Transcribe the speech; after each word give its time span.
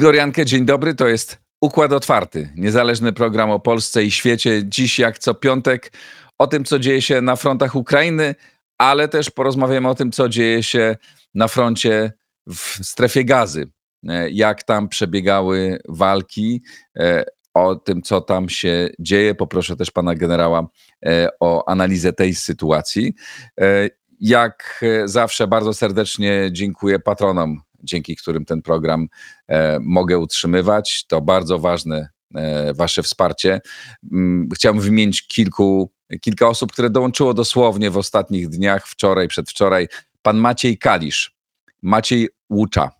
Igor 0.00 0.14
Jankę, 0.14 0.46
dzień 0.46 0.64
dobry. 0.64 0.94
To 0.94 1.08
jest 1.08 1.38
Układ 1.60 1.92
Otwarty, 1.92 2.52
niezależny 2.56 3.12
program 3.12 3.50
o 3.50 3.60
Polsce 3.60 4.04
i 4.04 4.10
świecie. 4.10 4.62
Dziś, 4.64 4.98
jak 4.98 5.18
co 5.18 5.34
piątek, 5.34 5.92
o 6.38 6.46
tym, 6.46 6.64
co 6.64 6.78
dzieje 6.78 7.02
się 7.02 7.20
na 7.20 7.36
frontach 7.36 7.74
Ukrainy, 7.74 8.34
ale 8.78 9.08
też 9.08 9.30
porozmawiamy 9.30 9.88
o 9.88 9.94
tym, 9.94 10.12
co 10.12 10.28
dzieje 10.28 10.62
się 10.62 10.96
na 11.34 11.48
froncie 11.48 12.12
w 12.48 12.86
strefie 12.86 13.24
gazy. 13.24 13.70
E, 14.08 14.30
jak 14.30 14.62
tam 14.62 14.88
przebiegały 14.88 15.78
walki, 15.88 16.62
e, 16.98 17.24
o 17.54 17.74
tym, 17.74 18.02
co 18.02 18.20
tam 18.20 18.48
się 18.48 18.88
dzieje. 18.98 19.34
Poproszę 19.34 19.76
też 19.76 19.90
pana 19.90 20.14
generała 20.14 20.66
e, 21.06 21.28
o 21.40 21.68
analizę 21.68 22.12
tej 22.12 22.34
sytuacji. 22.34 23.14
Jak 24.20 24.84
zawsze 25.04 25.46
bardzo 25.46 25.74
serdecznie 25.74 26.48
dziękuję 26.52 26.98
patronom 26.98 27.60
dzięki 27.82 28.16
którym 28.16 28.44
ten 28.44 28.62
program 28.62 29.08
e, 29.48 29.78
mogę 29.80 30.18
utrzymywać. 30.18 31.04
To 31.08 31.20
bardzo 31.20 31.58
ważne 31.58 32.08
e, 32.34 32.74
Wasze 32.74 33.02
wsparcie. 33.02 33.60
Mm, 34.12 34.48
chciałbym 34.54 34.82
wymienić 34.82 35.26
kilku, 35.26 35.90
kilka 36.20 36.48
osób, 36.48 36.72
które 36.72 36.90
dołączyło 36.90 37.34
dosłownie 37.34 37.90
w 37.90 37.96
ostatnich 37.96 38.48
dniach, 38.48 38.86
wczoraj, 38.86 39.28
przedwczoraj. 39.28 39.88
Pan 40.22 40.36
Maciej 40.36 40.78
Kalisz, 40.78 41.36
Maciej 41.82 42.28
Łucza, 42.50 42.90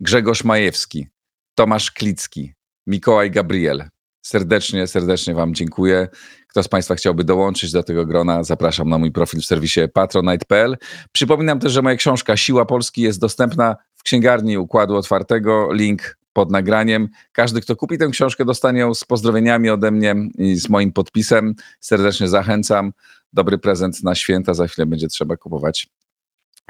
Grzegorz 0.00 0.44
Majewski, 0.44 1.06
Tomasz 1.54 1.90
Klicki, 1.90 2.54
Mikołaj 2.86 3.30
Gabriel. 3.30 3.88
Serdecznie, 4.22 4.86
serdecznie 4.86 5.34
Wam 5.34 5.54
dziękuję. 5.54 6.08
Kto 6.48 6.62
z 6.62 6.68
Państwa 6.68 6.94
chciałby 6.94 7.24
dołączyć 7.24 7.72
do 7.72 7.82
tego 7.82 8.06
grona, 8.06 8.44
zapraszam 8.44 8.88
na 8.88 8.98
mój 8.98 9.12
profil 9.12 9.40
w 9.40 9.44
serwisie 9.44 9.80
patronite.pl. 9.94 10.76
Przypominam 11.12 11.60
też, 11.60 11.72
że 11.72 11.82
moja 11.82 11.96
książka 11.96 12.36
Siła 12.36 12.64
Polski 12.64 13.02
jest 13.02 13.20
dostępna 13.20 13.76
księgarni 14.06 14.58
Układu 14.58 14.96
Otwartego. 14.96 15.72
Link 15.72 16.18
pod 16.32 16.50
nagraniem. 16.50 17.08
Każdy, 17.32 17.60
kto 17.60 17.76
kupi 17.76 17.98
tę 17.98 18.08
książkę, 18.08 18.44
dostanie 18.44 18.80
ją 18.80 18.94
z 18.94 19.04
pozdrowieniami 19.04 19.70
ode 19.70 19.90
mnie 19.90 20.14
i 20.38 20.56
z 20.56 20.68
moim 20.68 20.92
podpisem. 20.92 21.54
Serdecznie 21.80 22.28
zachęcam. 22.28 22.92
Dobry 23.32 23.58
prezent 23.58 24.02
na 24.02 24.14
święta. 24.14 24.54
Za 24.54 24.66
chwilę 24.66 24.86
będzie 24.86 25.08
trzeba 25.08 25.36
kupować 25.36 25.88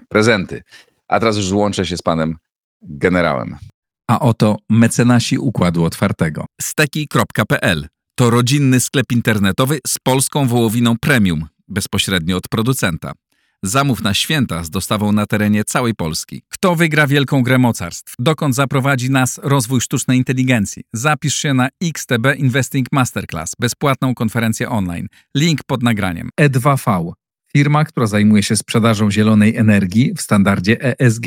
prezenty. 0.09 0.62
A 1.09 1.20
teraz 1.20 1.37
już 1.37 1.53
łączę 1.53 1.87
się 1.87 1.97
z 1.97 2.03
panem 2.03 2.37
generałem. 2.83 3.56
A 4.11 4.21
oto 4.21 4.56
mecenasi 4.71 5.39
Układu 5.39 5.84
Otwartego. 5.84 6.45
Steki.pl 6.61 7.89
to 8.15 8.31
rodzinny 8.31 8.81
sklep 8.81 9.12
internetowy 9.12 9.78
z 9.87 9.98
polską 9.98 10.48
wołowiną 10.48 10.98
premium, 10.98 11.47
bezpośrednio 11.69 12.37
od 12.37 12.48
producenta. 12.48 13.12
Zamów 13.67 14.03
na 14.03 14.14
święta 14.14 14.64
z 14.64 14.70
dostawą 14.70 15.12
na 15.12 15.27
terenie 15.27 15.64
całej 15.64 15.95
Polski. 15.95 16.42
Kto 16.48 16.77
wygra 16.77 17.06
wielką 17.06 17.42
grę 17.42 17.59
mocarstw? 17.59 18.14
Dokąd 18.19 18.55
zaprowadzi 18.55 19.11
nas 19.11 19.41
rozwój 19.42 19.81
sztucznej 19.81 20.19
inteligencji? 20.19 20.83
Zapisz 20.92 21.34
się 21.34 21.55
na 21.55 21.69
XTB 21.84 22.27
Investing 22.37 22.87
Masterclass, 22.92 23.53
bezpłatną 23.61 24.14
konferencję 24.14 24.69
online. 24.69 25.06
Link 25.37 25.61
pod 25.67 25.83
nagraniem. 25.83 26.28
E2V, 26.41 27.12
firma, 27.53 27.84
która 27.84 28.06
zajmuje 28.06 28.42
się 28.42 28.56
sprzedażą 28.56 29.11
zielonej 29.11 29.56
energii 29.56 30.14
w 30.17 30.20
standardzie 30.20 30.77
ESG. 30.98 31.27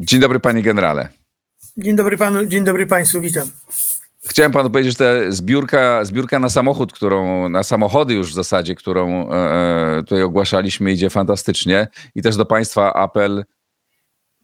Dzień 0.00 0.20
dobry, 0.20 0.40
panie 0.40 0.62
generale. 0.62 1.08
Dzień 1.76 1.96
dobry 1.96 2.16
panu, 2.16 2.46
dzień 2.46 2.64
dobry 2.64 2.86
państwu, 2.86 3.20
witam. 3.20 3.48
Chciałem 4.28 4.52
panu 4.52 4.70
powiedzieć, 4.70 4.98
że 4.98 4.98
ta 4.98 5.30
zbiórka, 5.32 6.04
zbiórka 6.04 6.38
na 6.38 6.48
samochód, 6.48 6.92
którą, 6.92 7.48
na 7.48 7.62
samochody 7.62 8.14
już 8.14 8.30
w 8.30 8.34
zasadzie, 8.34 8.74
którą 8.74 9.30
e, 9.30 9.34
e, 9.98 10.02
tutaj 10.02 10.22
ogłaszaliśmy, 10.22 10.92
idzie 10.92 11.10
fantastycznie. 11.10 11.88
I 12.14 12.22
też 12.22 12.36
do 12.36 12.46
państwa 12.46 12.94
apel. 12.94 13.44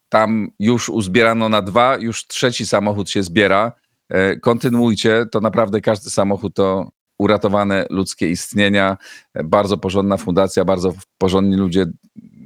Tam 0.09 0.50
już 0.59 0.88
uzbierano 0.88 1.48
na 1.48 1.62
dwa, 1.62 1.97
już 1.97 2.26
trzeci 2.26 2.66
samochód 2.66 3.10
się 3.10 3.22
zbiera. 3.22 3.72
E, 4.09 4.37
kontynuujcie, 4.37 5.26
to 5.32 5.41
naprawdę 5.41 5.81
każdy 5.81 6.10
samochód 6.10 6.54
to 6.54 6.91
uratowane 7.19 7.87
ludzkie 7.91 8.31
istnienia. 8.31 8.97
Bardzo 9.44 9.78
porządna 9.78 10.16
fundacja, 10.16 10.64
bardzo 10.64 10.93
porządni 11.19 11.56
ludzie. 11.56 11.87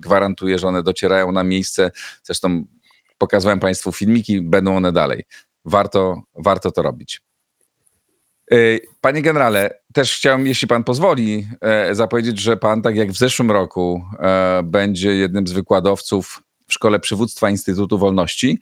Gwarantuję, 0.00 0.58
że 0.58 0.68
one 0.68 0.82
docierają 0.82 1.32
na 1.32 1.44
miejsce. 1.44 1.91
Zresztą 2.22 2.64
pokazałem 3.18 3.60
Państwu 3.60 3.92
filmiki, 3.92 4.41
będą 4.42 4.76
one 4.76 4.92
dalej. 4.92 5.24
Warto, 5.64 6.22
warto 6.34 6.72
to 6.72 6.82
robić. 6.82 7.25
E, 8.52 8.56
panie 9.00 9.22
generale, 9.22 9.70
też 9.92 10.16
chciałem, 10.16 10.46
jeśli 10.46 10.68
pan 10.68 10.84
pozwoli, 10.84 11.46
e, 11.60 11.94
zapowiedzieć, 11.94 12.40
że 12.40 12.56
pan, 12.56 12.82
tak 12.82 12.96
jak 12.96 13.10
w 13.10 13.18
zeszłym 13.18 13.50
roku, 13.50 14.02
e, 14.18 14.62
będzie 14.64 15.16
jednym 15.16 15.46
z 15.46 15.52
wykładowców 15.52 16.42
w 16.68 16.72
Szkole 16.72 17.00
Przywództwa 17.00 17.50
Instytutu 17.50 17.98
Wolności. 17.98 18.58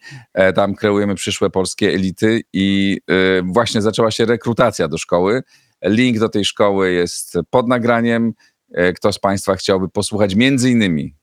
Tam 0.55 0.75
kreujemy 0.75 1.15
przyszłe 1.15 1.50
polskie 1.50 1.89
elity 1.89 2.41
i 2.53 2.99
właśnie 3.44 3.83
zaczęła 3.83 4.11
się 4.11 4.25
rekrutacja 4.25 4.89
do 4.89 4.99
szkoły. 4.99 5.43
Link 5.83 6.19
do 6.19 6.28
tej 6.28 6.44
szkoły 6.44 6.93
jest 6.93 7.39
pod 7.50 7.69
nagraniem. 7.69 8.33
Kto 8.97 9.12
z 9.12 9.19
Państwa 9.19 9.56
chciałby 9.56 9.89
posłuchać 9.89 10.34
między 10.34 10.71
innymi 10.71 11.15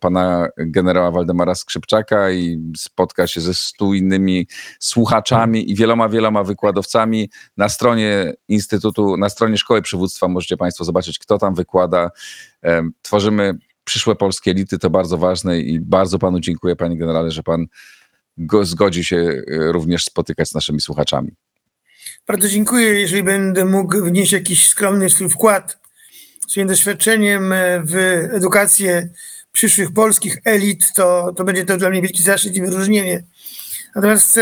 pana 0.00 0.48
generała 0.58 1.10
Waldemara 1.10 1.54
Skrzypczaka 1.54 2.30
i 2.30 2.72
spotka 2.76 3.26
się 3.26 3.40
ze 3.40 3.54
stu 3.54 3.94
innymi 3.94 4.46
słuchaczami 4.78 5.70
i 5.70 5.74
wieloma, 5.74 6.08
wieloma 6.08 6.44
wykładowcami. 6.44 7.30
Na 7.56 7.68
stronie 7.68 8.34
Instytutu, 8.48 9.16
na 9.16 9.28
stronie 9.28 9.56
Szkoły 9.56 9.82
Przywództwa 9.82 10.28
możecie 10.28 10.56
Państwo 10.56 10.84
zobaczyć, 10.84 11.18
kto 11.18 11.38
tam 11.38 11.54
wykłada. 11.54 12.10
E, 12.64 12.82
tworzymy 13.02 13.54
przyszłe 13.84 14.16
polskie 14.16 14.50
elity, 14.50 14.78
to 14.78 14.90
bardzo 14.90 15.18
ważne 15.18 15.60
i 15.60 15.80
bardzo 15.80 16.18
Panu 16.18 16.40
dziękuję, 16.40 16.76
Panie 16.76 16.96
Generale, 16.96 17.30
że 17.30 17.42
Pan 17.42 17.66
go, 18.38 18.64
zgodzi 18.64 19.04
się 19.04 19.16
e, 19.16 19.42
również 19.72 20.04
spotykać 20.04 20.48
z 20.48 20.54
naszymi 20.54 20.80
słuchaczami. 20.80 21.32
Bardzo 22.26 22.48
dziękuję. 22.48 23.00
Jeżeli 23.00 23.22
będę 23.22 23.64
mógł 23.64 24.04
wnieść 24.04 24.32
jakiś 24.32 24.68
skromny 24.68 25.10
swój 25.10 25.30
wkład 25.30 25.84
swoim 26.48 26.68
doświadczeniem 26.68 27.54
w 27.84 27.94
edukację 28.32 29.08
przyszłych 29.54 29.92
polskich 29.92 30.38
elit, 30.44 30.92
to, 30.92 31.32
to 31.36 31.44
będzie 31.44 31.64
to 31.64 31.76
dla 31.76 31.90
mnie 31.90 32.02
wielki 32.02 32.22
zaszczyt 32.22 32.56
i 32.56 32.62
wyróżnienie. 32.62 33.22
Natomiast 33.94 34.40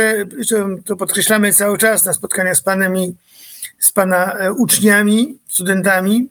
to 0.85 0.97
podkreślamy 0.97 1.53
cały 1.53 1.79
czas 1.79 2.05
na 2.05 2.13
spotkaniach 2.13 2.57
z 2.57 2.63
Panem 2.63 2.97
i 2.97 3.17
z 3.79 3.93
Pana 3.93 4.33
e, 4.33 4.53
uczniami, 4.53 5.39
studentami, 5.49 6.29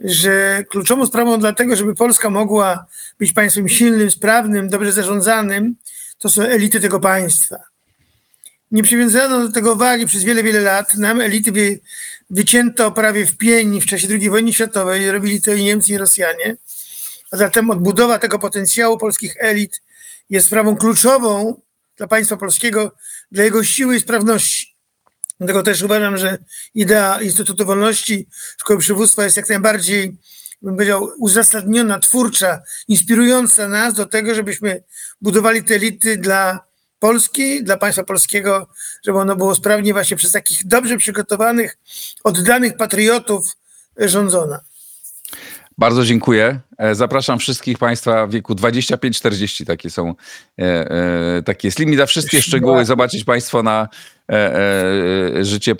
że 0.00 0.64
kluczową 0.70 1.06
sprawą 1.06 1.38
dlatego, 1.38 1.76
żeby 1.76 1.94
Polska 1.94 2.30
mogła 2.30 2.86
być 3.18 3.32
państwem 3.32 3.68
silnym, 3.68 4.10
sprawnym, 4.10 4.68
dobrze 4.68 4.92
zarządzanym, 4.92 5.76
to 6.18 6.28
są 6.28 6.42
elity 6.42 6.80
tego 6.80 7.00
państwa. 7.00 7.56
Nie 8.70 8.82
przywiązano 8.82 9.46
do 9.46 9.52
tego 9.52 9.76
wagi 9.76 10.06
przez 10.06 10.24
wiele, 10.24 10.42
wiele 10.42 10.60
lat. 10.60 10.94
Nam 10.94 11.20
elity 11.20 11.52
wy, 11.52 11.80
wycięto 12.30 12.92
prawie 12.92 13.26
w 13.26 13.36
pień 13.36 13.80
w 13.80 13.86
czasie 13.86 14.08
II 14.10 14.30
wojny 14.30 14.52
światowej. 14.52 15.10
Robili 15.10 15.42
to 15.42 15.54
i 15.54 15.64
Niemcy, 15.64 15.92
i 15.92 15.98
Rosjanie. 15.98 16.56
A 17.30 17.36
zatem 17.36 17.70
odbudowa 17.70 18.18
tego 18.18 18.38
potencjału 18.38 18.98
polskich 18.98 19.34
elit 19.38 19.82
jest 20.30 20.46
sprawą 20.46 20.76
kluczową 20.76 21.60
dla 21.96 22.06
państwa 22.06 22.36
polskiego, 22.36 22.92
dla 23.32 23.44
jego 23.44 23.64
siły 23.64 23.96
i 23.96 24.00
sprawności. 24.00 24.74
Dlatego 25.38 25.62
też 25.62 25.82
uważam, 25.82 26.16
że 26.16 26.38
idea 26.74 27.22
Instytutu 27.22 27.64
Wolności 27.66 28.28
Szkoły 28.60 28.78
Przywództwa 28.78 29.24
jest 29.24 29.36
jak 29.36 29.48
najbardziej, 29.48 30.16
bym 30.62 30.74
powiedział, 30.74 31.10
uzasadniona, 31.18 31.98
twórcza, 31.98 32.62
inspirująca 32.88 33.68
nas 33.68 33.94
do 33.94 34.06
tego, 34.06 34.34
żebyśmy 34.34 34.82
budowali 35.20 35.64
te 35.64 35.74
elity 35.74 36.16
dla 36.16 36.60
Polski, 36.98 37.64
dla 37.64 37.76
państwa 37.76 38.04
polskiego, 38.04 38.68
żeby 39.04 39.18
ono 39.18 39.36
było 39.36 39.54
sprawnie 39.54 39.92
właśnie 39.92 40.16
przez 40.16 40.32
takich 40.32 40.66
dobrze 40.66 40.96
przygotowanych, 40.96 41.78
oddanych 42.24 42.76
patriotów 42.76 43.56
rządzona. 43.96 44.60
Bardzo 45.78 46.04
dziękuję. 46.04 46.60
E, 46.78 46.94
zapraszam 46.94 47.38
wszystkich 47.38 47.78
Państwa 47.78 48.26
w 48.26 48.30
wieku 48.30 48.54
25-40. 48.54 49.66
Takie 49.66 49.90
są, 49.90 50.14
e, 50.58 50.90
e, 50.90 51.42
taki 51.42 51.66
jest 51.66 51.78
limit. 51.78 52.00
A 52.00 52.06
wszystkie 52.06 52.42
szczegóły 52.42 52.84
zobaczyć 52.84 53.24
Państwo 53.24 53.62
na 53.62 53.88
życie, 55.40 55.74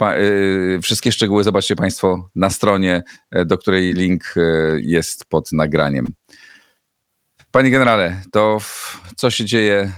wszystkie 0.83 1.13
szczegóły 1.13 1.45
zobaczcie 1.45 1.77
Państwo 1.77 2.29
na 2.35 2.51
stronie, 2.51 3.03
do 3.47 3.59
której 3.59 3.93
link 3.93 4.35
jest 4.77 5.25
pod 5.25 5.53
nagraniem. 5.53 6.07
Panie 7.51 7.71
generale, 7.71 8.23
to 8.33 8.59
co 9.17 9.31
się 9.31 9.45
dzieje, 9.45 9.93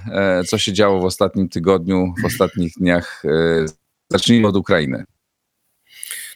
co 0.49 0.59
się 0.59 0.73
działo 0.73 1.01
w 1.01 1.05
ostatnim 1.05 1.49
tygodniu, 1.49 2.15
w 2.23 2.25
ostatnich 2.25 2.73
dniach? 2.77 3.23
Zacznijmy 4.11 4.49
od 4.49 4.57
Ukrainy. 4.57 5.05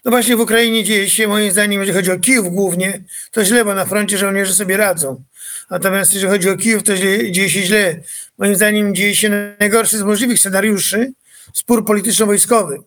No 0.04 0.10
właśnie 0.10 0.36
w 0.36 0.40
Ukrainie 0.40 0.84
dzieje 0.84 1.10
się, 1.10 1.28
moim 1.28 1.52
zdaniem, 1.52 1.80
jeżeli 1.80 1.96
chodzi 1.96 2.12
o 2.12 2.18
Kijów 2.18 2.54
głównie, 2.54 3.02
to 3.30 3.44
źle, 3.44 3.64
bo 3.64 3.74
na 3.74 3.84
froncie 3.84 4.18
żołnierze 4.18 4.54
sobie 4.54 4.76
radzą. 4.76 5.24
Natomiast 5.70 6.14
jeżeli 6.14 6.32
chodzi 6.32 6.50
o 6.50 6.56
Kijów, 6.56 6.82
to 6.82 6.96
źle, 6.96 7.32
dzieje 7.32 7.50
się 7.50 7.62
źle. 7.62 8.00
Moim 8.38 8.56
zdaniem 8.56 8.94
dzieje 8.94 9.16
się 9.16 9.54
najgorszy 9.60 9.98
z 9.98 10.02
możliwych 10.02 10.38
scenariuszy, 10.38 11.12
spór 11.54 11.84
polityczno-wojskowy, 11.84 12.82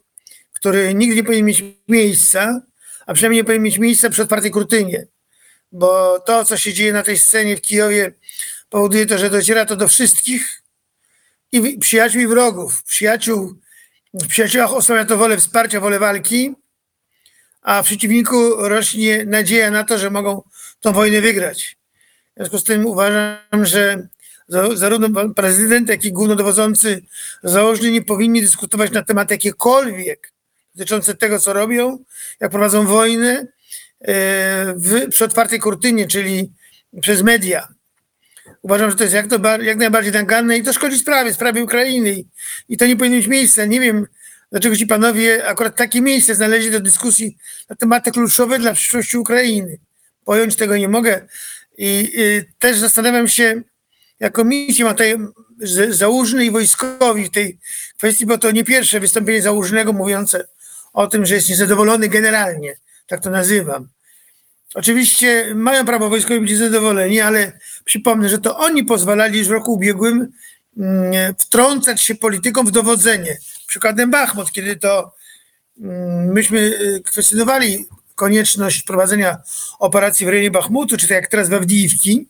który 0.53 0.93
nigdy 0.93 1.15
nie 1.15 1.23
powinien 1.23 1.45
mieć 1.45 1.63
miejsca, 1.87 2.61
a 3.05 3.13
przynajmniej 3.13 3.41
nie 3.41 3.43
powinien 3.43 3.63
mieć 3.63 3.77
miejsca 3.77 4.09
przy 4.09 4.23
otwartej 4.23 4.51
kurtynie. 4.51 5.07
bo 5.71 6.19
to, 6.19 6.45
co 6.45 6.57
się 6.57 6.73
dzieje 6.73 6.93
na 6.93 7.03
tej 7.03 7.17
scenie 7.17 7.57
w 7.57 7.61
Kijowie, 7.61 8.11
powoduje 8.69 9.05
to, 9.05 9.17
że 9.17 9.29
dociera 9.29 9.65
to 9.65 9.75
do 9.75 9.87
wszystkich 9.87 10.61
i 11.51 11.77
przyjaciół 11.77 12.21
i 12.21 12.27
wrogów. 12.27 12.83
Przyjaciół, 12.83 13.53
w 14.13 14.27
przyjaciołach 14.27 14.73
osłabia 14.73 15.05
to 15.05 15.17
wolę 15.17 15.37
wsparcia, 15.37 15.79
wolę 15.79 15.99
walki, 15.99 16.55
a 17.63 17.83
w 17.83 17.85
przeciwniku 17.85 18.55
rośnie 18.55 19.25
nadzieja 19.25 19.71
na 19.71 19.83
to, 19.83 19.97
że 19.97 20.09
mogą 20.09 20.41
tą 20.81 20.93
wojnę 20.93 21.21
wygrać. 21.21 21.77
W 22.33 22.37
związku 22.37 22.57
z 22.57 22.63
tym 22.63 22.85
uważam, 22.85 23.37
że 23.65 24.07
za- 24.47 24.75
zarówno 24.75 25.29
prezydent, 25.33 25.89
jak 25.89 26.05
i 26.05 26.11
głównodowodzący 26.11 27.01
założni 27.43 27.91
nie 27.91 28.01
powinni 28.01 28.41
dyskutować 28.41 28.91
na 28.91 29.03
temat 29.03 29.31
jakiekolwiek 29.31 30.31
dotyczące 30.75 31.15
tego, 31.15 31.39
co 31.39 31.53
robią, 31.53 31.99
jak 32.39 32.51
prowadzą 32.51 32.85
wojnę 32.87 33.31
e, 33.31 33.45
w, 34.77 35.09
przy 35.09 35.25
otwartej 35.25 35.59
kurtynie, 35.59 36.07
czyli 36.07 36.51
przez 37.01 37.21
media. 37.21 37.67
Uważam, 38.61 38.89
że 38.89 38.95
to 38.95 39.03
jest 39.03 39.15
jak, 39.15 39.27
to, 39.27 39.61
jak 39.61 39.77
najbardziej 39.77 40.13
naganne 40.13 40.57
i 40.57 40.63
to 40.63 40.73
szkodzi 40.73 40.99
sprawie, 40.99 41.33
sprawie 41.33 41.63
Ukrainy. 41.63 42.23
I 42.69 42.77
to 42.77 42.85
nie 42.85 42.97
powinno 42.97 43.17
mieć 43.17 43.27
miejsca. 43.27 43.65
Nie 43.65 43.79
wiem, 43.79 44.07
dlaczego 44.53 44.75
ci 44.75 44.87
panowie 44.87 45.47
akurat 45.47 45.75
takie 45.75 46.01
miejsce 46.01 46.35
znaleźli 46.35 46.71
do 46.71 46.79
dyskusji 46.79 47.37
na 47.69 47.75
tematy 47.75 48.11
kluczowe 48.11 48.59
dla 48.59 48.73
przyszłości 48.73 49.17
Ukrainy. 49.17 49.77
Pojąć 50.25 50.55
tego 50.55 50.77
nie 50.77 50.87
mogę. 50.87 51.27
I 51.77 52.11
y, 52.17 52.45
też 52.59 52.77
zastanawiam 52.77 53.27
się, 53.27 53.61
jako 54.19 54.45
misję 54.45 54.85
ma 54.85 54.91
tutaj 54.91 55.17
Załużny 55.89 56.45
i 56.45 56.51
wojskowi 56.51 57.25
w 57.25 57.31
tej 57.31 57.59
kwestii, 57.97 58.25
bo 58.25 58.37
to 58.37 58.51
nie 58.51 58.63
pierwsze 58.63 58.99
wystąpienie 58.99 59.41
Załużnego 59.41 59.93
mówiące 59.93 60.47
o 60.93 61.07
tym, 61.07 61.25
że 61.25 61.35
jest 61.35 61.49
niezadowolony 61.49 62.09
generalnie, 62.09 62.77
tak 63.07 63.23
to 63.23 63.29
nazywam. 63.29 63.87
Oczywiście 64.73 65.55
mają 65.55 65.85
prawo 65.85 66.09
wojskowi 66.09 66.39
być 66.39 66.57
zadowoleni, 66.57 67.21
ale 67.21 67.59
przypomnę, 67.85 68.29
że 68.29 68.37
to 68.37 68.57
oni 68.57 68.83
pozwalali 68.83 69.39
już 69.39 69.47
w 69.47 69.51
roku 69.51 69.73
ubiegłym 69.73 70.31
wtrącać 71.39 72.01
się 72.01 72.15
politykom 72.15 72.67
w 72.67 72.71
dowodzenie. 72.71 73.37
Przykładem 73.67 74.11
Bachmut, 74.11 74.51
kiedy 74.51 74.75
to 74.75 75.13
mm, 75.81 76.33
myśmy 76.33 76.59
y, 76.59 77.01
kwestionowali 77.05 77.85
konieczność 78.15 78.83
prowadzenia 78.83 79.37
operacji 79.79 80.25
w 80.25 80.29
rejonie 80.29 80.51
Bachmutu, 80.51 80.97
czy 80.97 81.07
tak 81.07 81.15
jak 81.15 81.27
teraz 81.27 81.49
w 81.49 81.53
Awdijiwki, 81.53 82.27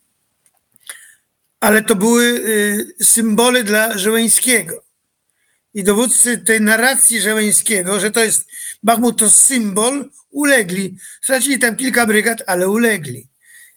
ale 1.59 1.81
to 1.81 1.95
były 1.95 2.23
y, 2.23 3.03
symbole 3.05 3.63
dla 3.63 3.97
Żeleńskiego. 3.97 4.83
I 5.73 5.83
dowódcy 5.83 6.37
tej 6.37 6.61
narracji 6.61 7.21
Żeleńskiego, 7.21 7.99
że 7.99 8.11
to 8.11 8.23
jest 8.23 8.45
Bachmut 8.83 9.19
to 9.19 9.29
symbol, 9.29 10.09
ulegli. 10.31 10.97
Stracili 11.21 11.59
tam 11.59 11.75
kilka 11.75 12.05
brygad, 12.05 12.43
ale 12.47 12.69
ulegli. 12.69 13.27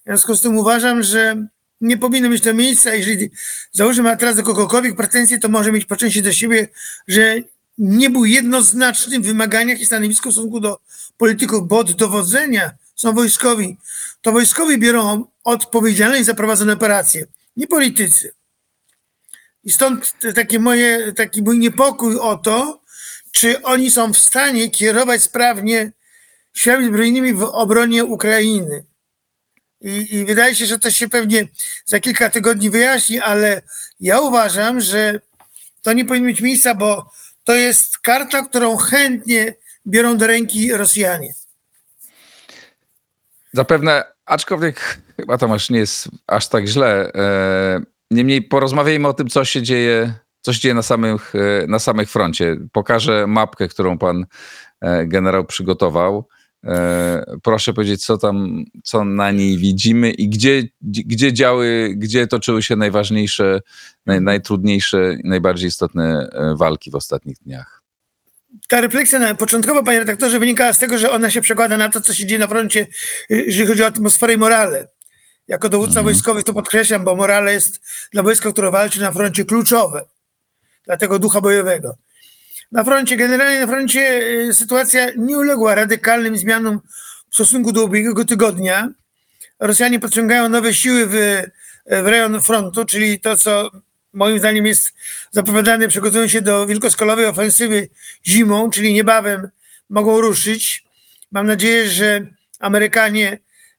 W 0.00 0.08
związku 0.08 0.34
z 0.34 0.40
tym 0.40 0.58
uważam, 0.58 1.02
że 1.02 1.46
nie 1.80 1.98
powinno 1.98 2.28
mieć 2.28 2.42
to 2.42 2.54
miejsca. 2.54 2.94
Jeżeli 2.94 3.30
załóżmy 3.72 4.02
ma 4.02 4.16
teraz 4.16 4.36
do 4.36 4.42
kogokolwiek 4.42 4.96
pretensje, 4.96 5.38
to 5.38 5.48
może 5.48 5.72
mieć 5.72 5.84
po 5.84 5.96
części 5.96 6.22
do 6.22 6.32
siebie, 6.32 6.68
że 7.08 7.36
nie 7.78 8.10
był 8.10 8.24
jednoznaczny 8.24 9.20
w 9.20 9.26
wymaganiach 9.26 9.80
i 9.80 9.86
stanowisku 9.86 10.28
w 10.28 10.32
stosunku 10.32 10.60
do 10.60 10.80
polityków, 11.16 11.68
bo 11.68 11.78
od 11.78 11.92
dowodzenia 11.92 12.70
są 12.94 13.12
wojskowi. 13.12 13.78
To 14.20 14.32
wojskowi 14.32 14.78
biorą 14.78 15.24
odpowiedzialność 15.44 16.24
za 16.24 16.34
prowadzone 16.34 16.72
operacje, 16.72 17.26
nie 17.56 17.66
politycy. 17.66 18.32
I 19.64 19.72
stąd 19.72 20.12
takie 20.34 20.58
moje, 20.58 21.12
taki 21.12 21.42
mój 21.42 21.58
niepokój 21.58 22.18
o 22.18 22.36
to, 22.36 22.80
czy 23.32 23.62
oni 23.62 23.90
są 23.90 24.12
w 24.12 24.18
stanie 24.18 24.70
kierować 24.70 25.22
sprawnie 25.22 25.92
siłami 26.52 26.86
zbrojnymi 26.86 27.34
w 27.34 27.42
obronie 27.42 28.04
Ukrainy. 28.04 28.84
I, 29.80 30.14
I 30.16 30.24
wydaje 30.24 30.54
się, 30.54 30.66
że 30.66 30.78
to 30.78 30.90
się 30.90 31.08
pewnie 31.08 31.48
za 31.84 32.00
kilka 32.00 32.30
tygodni 32.30 32.70
wyjaśni, 32.70 33.20
ale 33.20 33.62
ja 34.00 34.20
uważam, 34.20 34.80
że 34.80 35.20
to 35.82 35.92
nie 35.92 36.04
powinno 36.04 36.28
mieć 36.28 36.40
miejsca, 36.40 36.74
bo 36.74 37.10
to 37.44 37.54
jest 37.54 37.98
karta, 37.98 38.42
którą 38.42 38.76
chętnie 38.76 39.54
biorą 39.86 40.16
do 40.16 40.26
ręki 40.26 40.72
Rosjanie. 40.72 41.34
Zapewne, 43.52 44.04
aczkolwiek 44.26 44.98
chyba 45.16 45.38
Tomasz 45.38 45.70
nie 45.70 45.78
jest 45.78 46.08
aż 46.26 46.48
tak 46.48 46.66
źle. 46.66 47.12
E, 47.14 47.80
Niemniej 48.10 48.42
porozmawiajmy 48.42 49.08
o 49.08 49.14
tym, 49.14 49.28
co 49.28 49.44
się 49.44 49.62
dzieje, 49.62 50.14
co 50.40 50.52
się 50.52 50.60
dzieje 50.60 50.74
na 50.74 50.82
samych, 50.82 51.32
e, 51.34 51.66
na 51.66 51.78
samych 51.78 52.10
froncie. 52.10 52.56
Pokażę 52.72 53.26
mapkę, 53.26 53.68
którą 53.68 53.98
pan 53.98 54.26
e, 54.80 55.06
generał 55.06 55.44
przygotował. 55.44 56.28
E, 56.66 57.24
Proszę 57.42 57.72
powiedzieć, 57.72 58.04
co 58.04 58.18
tam, 58.18 58.64
co 58.84 59.04
na 59.04 59.30
niej 59.30 59.58
widzimy 59.58 60.10
i 60.10 60.28
gdzie, 60.28 60.62
gdzie 60.82 61.32
działy, 61.32 61.94
gdzie 61.96 62.26
toczyły 62.26 62.62
się 62.62 62.76
najważniejsze, 62.76 63.60
naj, 64.06 64.20
najtrudniejsze, 64.20 65.16
najbardziej 65.24 65.68
istotne 65.68 66.28
e, 66.32 66.54
walki 66.56 66.90
w 66.90 66.94
ostatnich 66.94 67.36
dniach. 67.38 67.82
ta 68.68 68.80
refleksja 68.80 69.18
na, 69.18 69.34
początkowo, 69.34 69.82
panie 69.82 69.98
redaktorze, 69.98 70.38
wynikała 70.38 70.72
z 70.72 70.78
tego, 70.78 70.98
że 70.98 71.10
ona 71.10 71.30
się 71.30 71.40
przekłada 71.40 71.76
na 71.76 71.88
to, 71.88 72.00
co 72.00 72.14
się 72.14 72.26
dzieje 72.26 72.38
na 72.38 72.46
froncie, 72.46 72.86
y, 73.30 73.44
jeżeli 73.46 73.66
chodzi 73.68 73.82
o 73.82 73.86
atmosferę 73.86 74.34
i 74.34 74.36
morale. 74.36 74.88
Jako 75.48 75.68
dowódca 75.68 76.02
wojskowy 76.02 76.42
to 76.42 76.52
podkreślam, 76.52 77.04
bo 77.04 77.16
morale 77.16 77.52
jest 77.52 77.80
dla 78.12 78.22
wojska, 78.22 78.52
które 78.52 78.70
walczy 78.70 79.00
na 79.00 79.12
froncie 79.12 79.44
kluczowe. 79.44 80.04
Dla 80.84 80.96
tego 80.96 81.18
ducha 81.18 81.40
bojowego. 81.40 81.96
Na 82.72 82.84
froncie, 82.84 83.16
generalnie 83.16 83.60
na 83.60 83.66
froncie 83.66 84.20
y, 84.48 84.54
sytuacja 84.54 85.06
nie 85.16 85.38
uległa 85.38 85.74
radykalnym 85.74 86.36
zmianom 86.36 86.80
w 87.30 87.34
stosunku 87.34 87.72
do 87.72 87.84
ubiegłego 87.84 88.24
tygodnia. 88.24 88.88
Rosjanie 89.60 90.00
podciągają 90.00 90.48
nowe 90.48 90.74
siły 90.74 91.06
w, 91.06 91.12
w 91.86 92.06
rejon 92.06 92.42
frontu, 92.42 92.84
czyli 92.84 93.20
to, 93.20 93.36
co 93.36 93.70
moim 94.12 94.38
zdaniem 94.38 94.66
jest 94.66 94.92
zapowiadane, 95.30 95.88
przygotują 95.88 96.28
się 96.28 96.42
do 96.42 96.66
wielkoskalowej 96.66 97.26
ofensywy 97.26 97.88
zimą, 98.26 98.70
czyli 98.70 98.94
niebawem 98.94 99.48
mogą 99.90 100.20
ruszyć. 100.20 100.84
Mam 101.32 101.46
nadzieję, 101.46 101.88
że 101.88 102.26
Amerykanie 102.60 103.38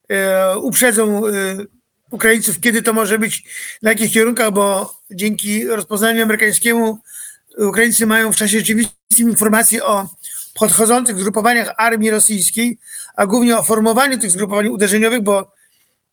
e, 0.09 0.57
uprzedzą 0.57 1.27
e, 1.27 1.31
Ukraińców, 2.11 2.59
kiedy 2.59 2.81
to 2.81 2.93
może 2.93 3.19
być, 3.19 3.43
na 3.81 3.89
jakich 3.89 4.11
kierunkach, 4.11 4.51
bo 4.51 4.95
dzięki 5.11 5.67
rozpoznaniu 5.67 6.23
amerykańskiemu 6.23 6.99
Ukraińcy 7.57 8.05
mają 8.05 8.31
w 8.31 8.35
czasie 8.35 8.59
rzeczywistym 8.59 9.29
informacje 9.29 9.85
o 9.85 10.09
podchodzących 10.53 11.19
zgrupowaniach 11.19 11.73
armii 11.77 12.11
rosyjskiej, 12.11 12.79
a 13.15 13.25
głównie 13.25 13.57
o 13.57 13.63
formowaniu 13.63 14.17
tych 14.17 14.31
zgrupowań 14.31 14.67
uderzeniowych, 14.67 15.21
bo 15.21 15.51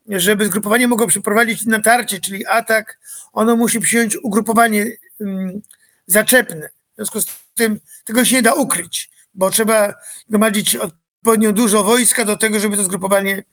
żeby 0.08 0.46
zgrupowanie 0.46 0.88
mogło 0.88 1.06
przeprowadzić 1.06 1.66
natarcie, 1.66 2.20
czyli 2.20 2.46
atak, 2.46 2.98
ono 3.32 3.56
musi 3.56 3.80
przyjąć 3.80 4.16
ugrupowanie 4.22 4.86
um, 5.20 5.62
zaczepne. 6.06 6.68
W 6.92 6.96
związku 6.96 7.20
z 7.20 7.26
tym 7.54 7.80
tego 8.04 8.24
się 8.24 8.36
nie 8.36 8.42
da 8.42 8.54
ukryć, 8.54 9.10
bo 9.34 9.50
trzeba 9.50 9.94
gromadzić 10.28 10.76
odpowiednio 10.76 11.52
dużo 11.52 11.84
wojska 11.84 12.24
do 12.24 12.36
tego, 12.36 12.60
żeby 12.60 12.76
to 12.76 12.84
zgrupowanie, 12.84 13.44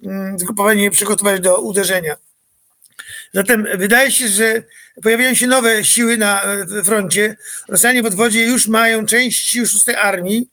um, 0.00 0.38
zgrupowanie 0.38 0.90
przygotować 0.90 1.40
do 1.40 1.60
uderzenia. 1.60 2.16
Zatem 3.34 3.66
wydaje 3.78 4.12
się, 4.12 4.28
że 4.28 4.62
pojawiają 5.02 5.34
się 5.34 5.46
nowe 5.46 5.84
siły 5.84 6.16
na 6.16 6.42
froncie. 6.84 7.36
Rosjanie 7.68 8.02
w 8.02 8.06
odwodzie 8.06 8.44
już 8.44 8.68
mają 8.68 9.06
część 9.06 9.46
sił 9.50 9.66
6 9.66 9.88
armii. 9.88 10.48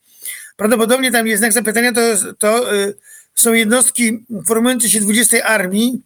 Prawdopodobnie 0.56 1.12
tam 1.12 1.28
jest 1.28 1.40
znak 1.40 1.54
zapytania, 1.54 1.94
to, 1.94 2.02
to 2.40 2.76
y, 2.76 2.94
są 3.36 3.54
jednostki 3.54 4.26
formujące 4.48 4.90
się 4.90 5.00
20 5.00 5.44
armii. 5.44 6.02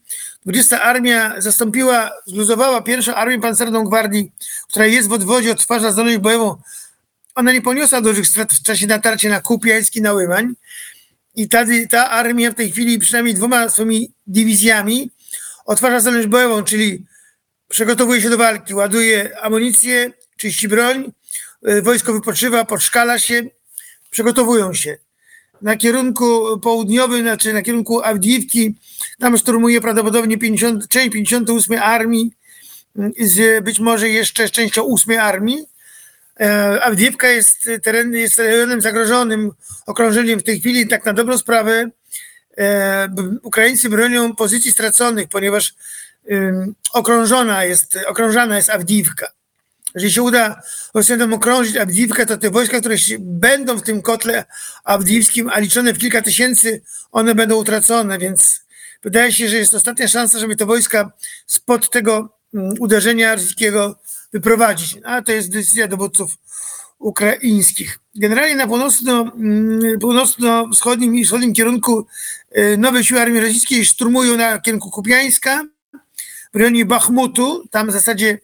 20 0.45 0.81
armia 0.81 1.41
zastąpiła, 1.41 2.11
zluzowała 2.25 2.81
pierwszą 2.81 3.15
armię 3.15 3.41
pancerną 3.41 3.83
gwardii, 3.83 4.31
która 4.69 4.85
jest 4.85 5.09
w 5.09 5.13
odwodzie, 5.13 5.51
odtwarza 5.51 5.91
zdolność 5.91 6.17
bojową. 6.17 6.55
Ona 7.35 7.51
nie 7.51 7.61
poniosła 7.61 8.01
dużych 8.01 8.27
strat 8.27 8.53
w 8.53 8.63
czasie 8.63 8.87
natarcia 8.87 9.29
na 9.29 9.41
Kupiański, 9.41 10.01
na 10.01 10.13
Łymań. 10.13 10.53
I 11.35 11.49
ta, 11.49 11.65
ta 11.89 12.09
armia 12.09 12.51
w 12.51 12.55
tej 12.55 12.71
chwili 12.71 12.99
przynajmniej 12.99 13.35
dwoma 13.35 13.69
swoimi 13.69 14.11
dywizjami 14.27 15.11
odtwarza 15.65 15.99
zdolność 15.99 16.27
bojową, 16.27 16.63
czyli 16.63 17.05
przygotowuje 17.69 18.21
się 18.21 18.29
do 18.29 18.37
walki, 18.37 18.73
ładuje 18.73 19.39
amunicję, 19.41 20.11
czyści 20.37 20.67
broń, 20.67 21.11
wojsko 21.83 22.13
wypoczywa, 22.13 22.65
podszkala 22.65 23.19
się, 23.19 23.43
przygotowują 24.09 24.73
się 24.73 24.97
na 25.61 25.77
kierunku 25.77 26.59
południowym, 26.59 27.21
znaczy 27.21 27.53
na 27.53 27.61
kierunku 27.61 28.03
Awdijiwki, 28.03 28.75
tam 29.19 29.37
szturmuje 29.37 29.81
prawdopodobnie 29.81 30.37
50, 30.37 30.87
część 30.87 31.11
58 31.11 31.79
Armii, 31.79 32.31
z 33.19 33.63
być 33.63 33.79
może 33.79 34.09
jeszcze 34.09 34.49
częścią 34.49 34.93
8 34.93 35.19
Armii. 35.19 35.65
Awdijiwka 36.81 37.27
jest, 37.27 37.69
teren, 37.83 38.13
jest 38.13 38.41
zagrożonym 38.77 39.51
okrążeniem 39.85 40.39
w 40.39 40.43
tej 40.43 40.59
chwili, 40.59 40.87
tak 40.87 41.05
na 41.05 41.13
dobrą 41.13 41.37
sprawę. 41.37 41.89
Ukraińcy 43.43 43.89
bronią 43.89 44.35
pozycji 44.35 44.71
straconych, 44.71 45.27
ponieważ 45.29 45.73
okrążona 46.93 47.63
jest, 47.63 47.99
okrążana 48.07 48.57
jest 48.57 48.69
Awdijiwka. 48.69 49.27
Jeżeli 49.95 50.13
się 50.13 50.21
uda 50.21 50.61
Rosjanom 50.93 51.33
okrążyć 51.33 51.77
Abdiwkę, 51.77 52.25
to 52.25 52.37
te 52.37 52.49
wojska, 52.49 52.79
które 52.79 52.95
będą 53.19 53.77
w 53.77 53.81
tym 53.81 54.01
kotle 54.01 54.45
abdiwskim, 54.83 55.49
a 55.49 55.59
liczone 55.59 55.93
w 55.93 55.97
kilka 55.97 56.21
tysięcy, 56.21 56.81
one 57.11 57.35
będą 57.35 57.55
utracone, 57.55 58.19
więc 58.19 58.59
wydaje 59.03 59.33
się, 59.33 59.49
że 59.49 59.57
jest 59.57 59.73
ostatnia 59.73 60.07
szansa, 60.07 60.39
żeby 60.39 60.55
te 60.55 60.65
wojska 60.65 61.11
spod 61.47 61.89
tego 61.89 62.29
mm, 62.53 62.73
uderzenia 62.79 63.35
rosyjskiego 63.35 63.99
wyprowadzić. 64.33 64.97
A 65.03 65.21
to 65.21 65.31
jest 65.31 65.51
decyzja 65.51 65.87
dowódców 65.87 66.31
ukraińskich. 66.99 67.99
Generalnie 68.15 68.55
na 68.55 68.63
mm, 68.63 69.99
północno-wschodnim 69.99 71.15
i 71.15 71.25
wschodnim 71.25 71.53
kierunku 71.53 72.05
y, 72.57 72.77
nowe 72.77 73.03
siły 73.03 73.21
armii 73.21 73.41
rosyjskiej 73.41 73.85
szturmują 73.85 74.37
na 74.37 74.59
kierunku 74.59 74.91
Kupiańska, 74.91 75.63
w 76.53 76.57
rejonie 76.57 76.85
Bachmutu, 76.85 77.67
tam 77.71 77.87
w 77.87 77.91
zasadzie 77.91 78.39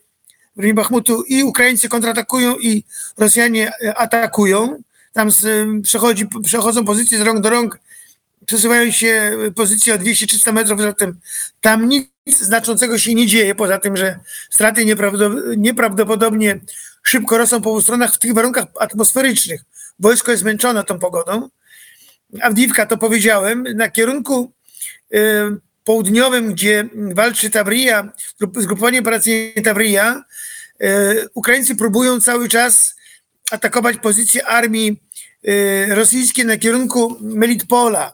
w 0.55 0.59
rejonie 0.59 0.73
Bachmutu 0.73 1.23
i 1.23 1.43
Ukraińcy 1.43 1.89
kontratakują 1.89 2.57
i 2.57 2.83
Rosjanie 3.17 3.71
y, 3.83 3.95
atakują. 3.95 4.83
Tam 5.13 5.31
z, 5.31 5.43
y, 5.43 5.81
przechodzi, 5.83 6.27
przechodzą 6.43 6.85
pozycje 6.85 7.17
z 7.17 7.21
rąk 7.21 7.39
do 7.39 7.49
rąk, 7.49 7.79
przesuwają 8.45 8.91
się 8.91 9.37
pozycje 9.55 9.93
o 9.93 9.97
200-300 9.97 10.53
metrów, 10.53 10.81
zatem 10.81 11.19
tam 11.61 11.89
nic 11.89 12.11
znaczącego 12.27 12.97
się 12.97 13.15
nie 13.15 13.27
dzieje, 13.27 13.55
poza 13.55 13.77
tym, 13.77 13.97
że 13.97 14.19
straty 14.49 14.85
nieprawdo- 14.85 15.57
nieprawdopodobnie 15.57 16.59
szybko 17.03 17.37
rosną 17.37 17.61
po 17.61 17.69
obu 17.69 17.81
stronach 17.81 18.15
w 18.15 18.19
tych 18.19 18.33
warunkach 18.33 18.65
atmosferycznych. 18.79 19.61
Wojsko 19.99 20.31
jest 20.31 20.41
zmęczone 20.41 20.83
tą 20.83 20.99
pogodą. 20.99 21.49
Awdiwka, 22.41 22.85
to 22.85 22.97
powiedziałem, 22.97 23.63
na 23.75 23.91
kierunku 23.91 24.53
y, 25.13 25.17
południowym, 25.83 26.53
gdzie 26.53 26.89
walczy 26.93 27.49
Tawrija, 27.49 28.13
grup- 28.41 28.61
zgrupowanie 28.61 28.99
operacyjne 28.99 29.61
Tawrija, 29.61 30.23
y, 30.83 31.29
Ukraińcy 31.33 31.75
próbują 31.75 32.21
cały 32.21 32.49
czas 32.49 32.95
atakować 33.51 33.97
pozycje 33.97 34.47
armii 34.47 35.01
y, 35.47 35.87
rosyjskiej 35.95 36.45
na 36.45 36.57
kierunku 36.57 37.17
Melitpola. 37.21 38.13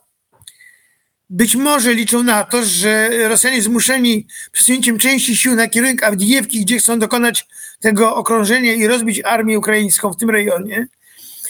Być 1.29 1.55
może 1.55 1.93
liczą 1.93 2.23
na 2.23 2.43
to, 2.43 2.65
że 2.65 3.09
Rosjanie 3.29 3.61
zmuszeni 3.61 4.27
przesunięciem 4.51 4.99
części 4.99 5.37
sił 5.37 5.55
na 5.55 5.67
kierunek 5.67 6.03
Awdijewki, 6.03 6.61
gdzie 6.61 6.77
chcą 6.79 6.99
dokonać 6.99 7.47
tego 7.79 8.15
okrążenia 8.15 8.73
i 8.73 8.87
rozbić 8.87 9.21
armię 9.25 9.59
ukraińską 9.59 10.13
w 10.13 10.17
tym 10.17 10.29
rejonie, 10.29 10.87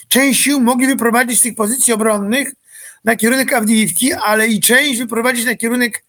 część 0.08 0.42
sił 0.42 0.60
mogli 0.60 0.88
wyprowadzić 0.88 1.40
z 1.40 1.44
tych 1.44 1.56
pozycji 1.56 1.94
obronnych 1.94 2.54
na 3.04 3.16
kierunek 3.16 3.54
Awdijewki, 3.54 4.14
ale 4.14 4.48
i 4.48 4.60
część 4.60 5.00
wyprowadzić 5.00 5.46
na 5.46 5.56
kierunek 5.56 6.04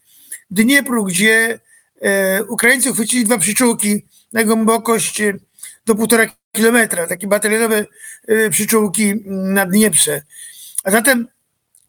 Dniepru, 0.50 1.04
gdzie 1.04 1.60
e, 2.00 2.44
Ukraińcy 2.44 2.90
uchwycili 2.90 3.25
dwa 3.25 3.38
przyczółki 3.38 4.04
na 4.32 4.44
głębokość 4.44 5.20
e, 5.20 5.34
do 5.87 5.94
półtora 5.94 6.26
kilometra, 6.52 7.06
takie 7.06 7.26
batalionowe 7.26 7.87
e, 8.28 8.50
przyczółki 8.50 9.10
mm, 9.10 9.54
na 9.54 9.66
Dnieprze. 9.66 10.22
A 10.84 10.90
zatem 10.90 11.28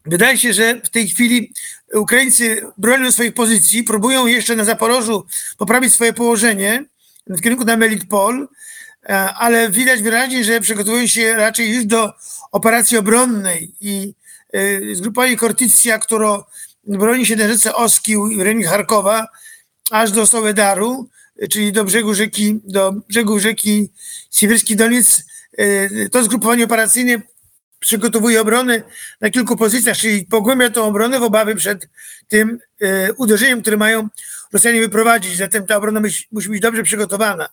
Wydaje 0.05 0.37
się, 0.37 0.53
że 0.53 0.81
w 0.83 0.89
tej 0.89 1.07
chwili 1.07 1.53
Ukraińcy 1.93 2.61
bronią 2.77 3.11
swoich 3.11 3.33
pozycji, 3.33 3.83
próbują 3.83 4.27
jeszcze 4.27 4.55
na 4.55 4.63
Zaporożu 4.63 5.25
poprawić 5.57 5.93
swoje 5.93 6.13
położenie 6.13 6.85
w 7.29 7.41
kierunku 7.41 7.65
na 7.65 7.77
Melitpol, 7.77 8.47
e, 9.03 9.33
ale 9.33 9.69
widać 9.69 10.01
wyraźnie, 10.01 10.43
że 10.43 10.59
przygotowują 10.59 11.07
się 11.07 11.33
raczej 11.33 11.75
już 11.75 11.85
do 11.85 12.13
operacji 12.51 12.97
obronnej 12.97 13.75
i 13.81 14.13
e, 14.53 14.95
zgrupowanie 14.95 15.37
Kortycja, 15.37 15.99
które 15.99 16.37
broni 16.83 17.25
się 17.25 17.35
na 17.35 17.47
rzece 17.47 17.75
Oskił 17.75 18.37
w 18.37 18.41
rejonie 18.41 18.67
Charkowa, 18.67 19.27
aż 19.91 20.11
do 20.11 20.27
Sowedaru, 20.27 21.09
czyli 21.51 21.71
do 21.71 21.83
brzegu 21.83 22.13
rzeki, 22.13 22.59
do 22.63 22.91
brzegu 22.91 23.39
rzeki 23.39 23.89
Siewierski 24.31 24.75
Doniec, 24.75 25.23
e, 25.57 26.09
to 26.09 26.23
zgrupowanie 26.23 26.65
operacyjne 26.65 27.21
przygotowuje 27.79 28.41
obronę 28.41 28.81
na 29.21 29.29
kilku 29.29 29.57
pozycjach, 29.57 29.97
czyli 29.97 30.25
pogłębia 30.25 30.69
tą 30.69 30.83
obronę 30.83 31.19
w 31.19 31.23
obawy 31.23 31.55
przed 31.55 31.89
tym 32.27 32.59
e, 32.81 33.13
uderzeniem, 33.13 33.61
które 33.61 33.77
mają 33.77 34.09
Rosjanie 34.53 34.81
wyprowadzić. 34.81 35.37
Zatem 35.37 35.67
ta 35.67 35.75
obrona 35.75 35.99
musi, 36.31 36.49
być 36.49 36.61
dobrze 36.61 36.83
przygotowana. 36.83 37.49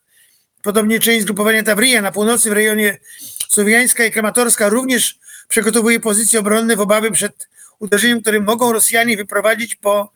Podobnie 0.63 1.01
część 1.01 1.23
zgrupowania 1.23 1.63
Tawrija 1.63 2.03
na 2.03 2.13
północy 2.13 2.51
w 2.51 2.53
rejonie 2.53 2.99
Słowiańska 3.49 4.05
i 4.05 4.11
Krematorska 4.11 4.69
również 4.69 5.19
przygotowuje 5.49 6.01
pozycje 6.01 6.41
obronne 6.41 6.77
w 6.77 6.81
obawy 6.81 7.11
przed 7.11 7.49
uderzeniem, 7.79 8.23
które 8.23 8.41
mogą 8.41 8.73
Rosjanie 8.73 9.17
wyprowadzić 9.17 9.75
po 9.75 10.13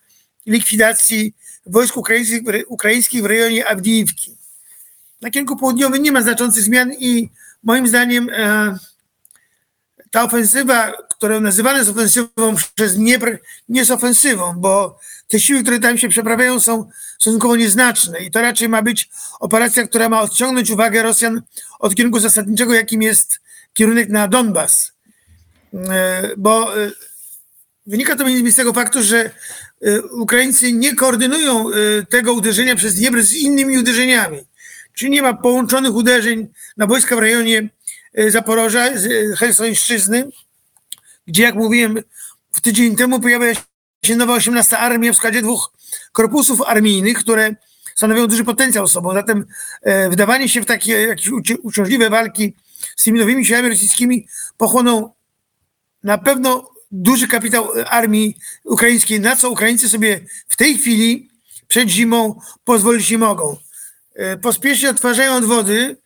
likwidacji 0.46 1.34
wojsk 1.66 1.96
ukraińskich, 1.96 2.42
ukraińskich 2.68 3.22
w 3.22 3.26
rejonie 3.26 3.68
Awdijiwki. 3.68 4.36
Na 5.20 5.30
kierunku 5.30 5.56
południowym 5.56 6.02
nie 6.02 6.12
ma 6.12 6.22
znaczących 6.22 6.62
zmian 6.62 6.92
i 6.92 7.30
moim 7.62 7.88
zdaniem 7.88 8.30
e, 8.32 8.78
ta 10.10 10.24
ofensywa, 10.24 10.92
która 11.10 11.40
nazywana 11.40 11.78
jest 11.78 11.90
ofensywą 11.90 12.56
przez 12.74 12.94
Dniepr, 12.94 13.38
nie 13.68 13.80
jest 13.80 13.90
ofensywą, 13.90 14.54
bo 14.56 14.98
te 15.28 15.40
siły, 15.40 15.62
które 15.62 15.80
tam 15.80 15.98
się 15.98 16.08
przeprawiają, 16.08 16.60
są 16.60 16.90
stosunkowo 17.20 17.56
nieznaczne 17.56 18.20
i 18.20 18.30
to 18.30 18.40
raczej 18.40 18.68
ma 18.68 18.82
być 18.82 19.10
operacja, 19.40 19.86
która 19.86 20.08
ma 20.08 20.20
odciągnąć 20.20 20.70
uwagę 20.70 21.02
Rosjan 21.02 21.42
od 21.78 21.94
kierunku 21.94 22.20
zasadniczego, 22.20 22.74
jakim 22.74 23.02
jest 23.02 23.40
kierunek 23.72 24.08
na 24.08 24.28
Donbas. 24.28 24.92
E, 25.74 26.30
Bo 26.36 26.82
e, 26.84 26.90
wynika 27.86 28.16
to 28.16 28.24
między 28.24 28.32
innymi 28.32 28.52
z 28.52 28.56
tego 28.56 28.72
faktu, 28.72 29.02
że 29.02 29.30
e, 29.82 30.02
Ukraińcy 30.02 30.72
nie 30.72 30.96
koordynują 30.96 31.66
tego 32.08 32.32
uderzenia 32.32 32.76
przez 32.76 32.94
Dniepr 32.94 33.22
z 33.22 33.34
innymi 33.34 33.78
uderzeniami. 33.78 34.38
Czyli 34.94 35.10
nie 35.10 35.22
ma 35.22 35.34
połączonych 35.34 35.94
uderzeń 35.94 36.48
na 36.76 36.86
wojska 36.86 37.16
w 37.16 37.18
rejonie 37.18 37.68
Zaporoża, 38.28 38.98
z 38.98 39.06
e, 39.06 39.36
Helsońszczyzny, 39.36 40.30
gdzie, 41.26 41.42
jak 41.42 41.54
mówiłem, 41.54 42.02
w 42.52 42.60
tydzień 42.60 42.96
temu 42.96 43.20
pojawia 43.20 43.52
się 44.04 44.16
nowa 44.16 44.34
18 44.34 44.78
armia 44.78 45.12
w 45.12 45.16
składzie 45.16 45.42
dwóch 45.42 45.72
korpusów 46.12 46.62
armijnych, 46.62 47.18
które 47.18 47.54
stanowią 47.96 48.26
duży 48.26 48.44
potencjał 48.44 48.88
sobą. 48.88 49.14
Zatem 49.14 49.46
e, 49.82 50.10
wdawanie 50.10 50.48
się 50.48 50.60
w 50.60 50.66
takie 50.66 50.92
jakieś 50.92 51.28
uci- 51.28 51.58
uciążliwe 51.62 52.10
walki 52.10 52.54
z 52.96 53.04
tymi 53.04 53.18
nowymi 53.18 53.44
siłami 53.44 53.68
rosyjskimi 53.68 54.28
pochłoną 54.56 55.12
na 56.02 56.18
pewno 56.18 56.70
duży 56.90 57.28
kapitał 57.28 57.78
e, 57.78 57.88
armii 57.88 58.36
ukraińskiej, 58.64 59.20
na 59.20 59.36
co 59.36 59.50
Ukraińcy 59.50 59.88
sobie 59.88 60.20
w 60.48 60.56
tej 60.56 60.78
chwili 60.78 61.30
przed 61.68 61.88
zimą 61.88 62.40
pozwolić 62.64 63.10
nie 63.10 63.18
mogą. 63.18 63.56
E, 64.14 64.36
Pospiesznie 64.36 64.90
odtwarzają 64.90 65.34
odwody, 65.34 65.96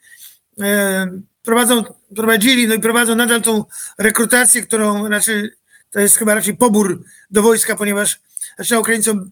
e, 0.61 1.07
prowadzą, 1.45 1.85
prowadzili, 2.17 2.69
no 2.69 2.75
i 2.75 2.81
prowadzą 2.81 3.15
nadal 3.15 3.43
tą 3.43 3.65
rekrutację, 3.99 4.63
którą, 4.63 5.07
znaczy 5.07 5.57
to 5.91 6.01
jest 6.01 6.17
chyba 6.17 6.35
raczej 6.35 6.57
pobór 6.57 7.05
do 7.31 7.43
wojska, 7.43 7.77
ponieważ 7.77 8.21
zaczyna 8.59 8.81
Ukraińcom 8.81 9.31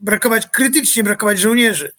brakować, 0.00 0.46
krytycznie 0.52 1.04
brakować 1.04 1.38
żołnierzy. 1.38 1.92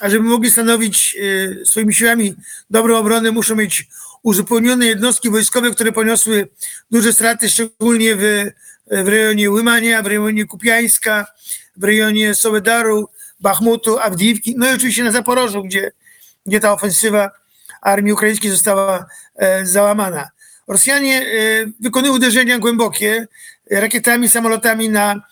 A 0.00 0.10
żeby 0.10 0.24
mogli 0.24 0.50
stanowić 0.50 1.16
e, 1.62 1.64
swoimi 1.64 1.94
siłami 1.94 2.34
dobrą 2.70 2.96
obronę, 2.96 3.30
muszą 3.30 3.56
mieć 3.56 3.88
uzupełnione 4.22 4.86
jednostki 4.86 5.30
wojskowe, 5.30 5.70
które 5.70 5.92
poniosły 5.92 6.48
duże 6.90 7.12
straty, 7.12 7.50
szczególnie 7.50 8.16
w, 8.16 8.50
w 8.86 9.08
rejonie 9.08 9.50
Łymania, 9.50 10.02
w 10.02 10.06
rejonie 10.06 10.46
Kupiańska, 10.46 11.26
w 11.76 11.84
rejonie 11.84 12.34
Sowedaru, 12.34 13.08
Bachmutu, 13.40 13.98
Awdijiwki, 13.98 14.54
no 14.56 14.70
i 14.70 14.74
oczywiście 14.74 15.04
na 15.04 15.12
Zaporożu, 15.12 15.62
gdzie, 15.62 15.92
gdzie 16.46 16.60
ta 16.60 16.72
ofensywa 16.72 17.30
armii 17.84 18.12
ukraińskiej 18.12 18.50
została 18.50 19.06
e, 19.36 19.66
załamana. 19.66 20.30
Rosjanie 20.68 21.22
e, 21.22 21.26
wykonują 21.80 22.14
uderzenia 22.14 22.58
głębokie 22.58 23.26
e, 23.70 23.80
rakietami, 23.80 24.28
samolotami 24.28 24.88
na 24.88 25.22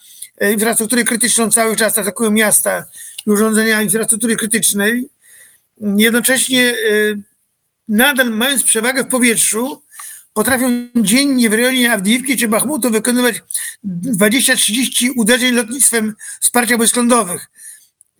infrastrukturę 0.52 1.04
krytyczną 1.04 1.50
cały 1.50 1.76
czas, 1.76 1.98
atakują 1.98 2.30
miasta 2.30 2.84
i 3.26 3.30
urządzenia 3.30 3.82
infrastruktury 3.82 4.36
krytycznej. 4.36 5.08
Jednocześnie 5.96 6.74
nadal 7.88 8.30
mając 8.30 8.62
przewagę 8.62 9.04
w 9.04 9.08
powietrzu, 9.08 9.82
potrafią 10.34 10.88
dziennie 10.96 11.50
w 11.50 11.52
rejonie 11.52 11.92
Awdijiwki 11.92 12.36
czy 12.36 12.48
Bachmutu 12.48 12.90
wykonywać 12.90 13.42
20-30 13.84 15.10
uderzeń 15.16 15.54
lotnictwem 15.54 16.14
wsparcia 16.40 16.78
wojsk 16.78 16.96
lądowych. 16.96 17.50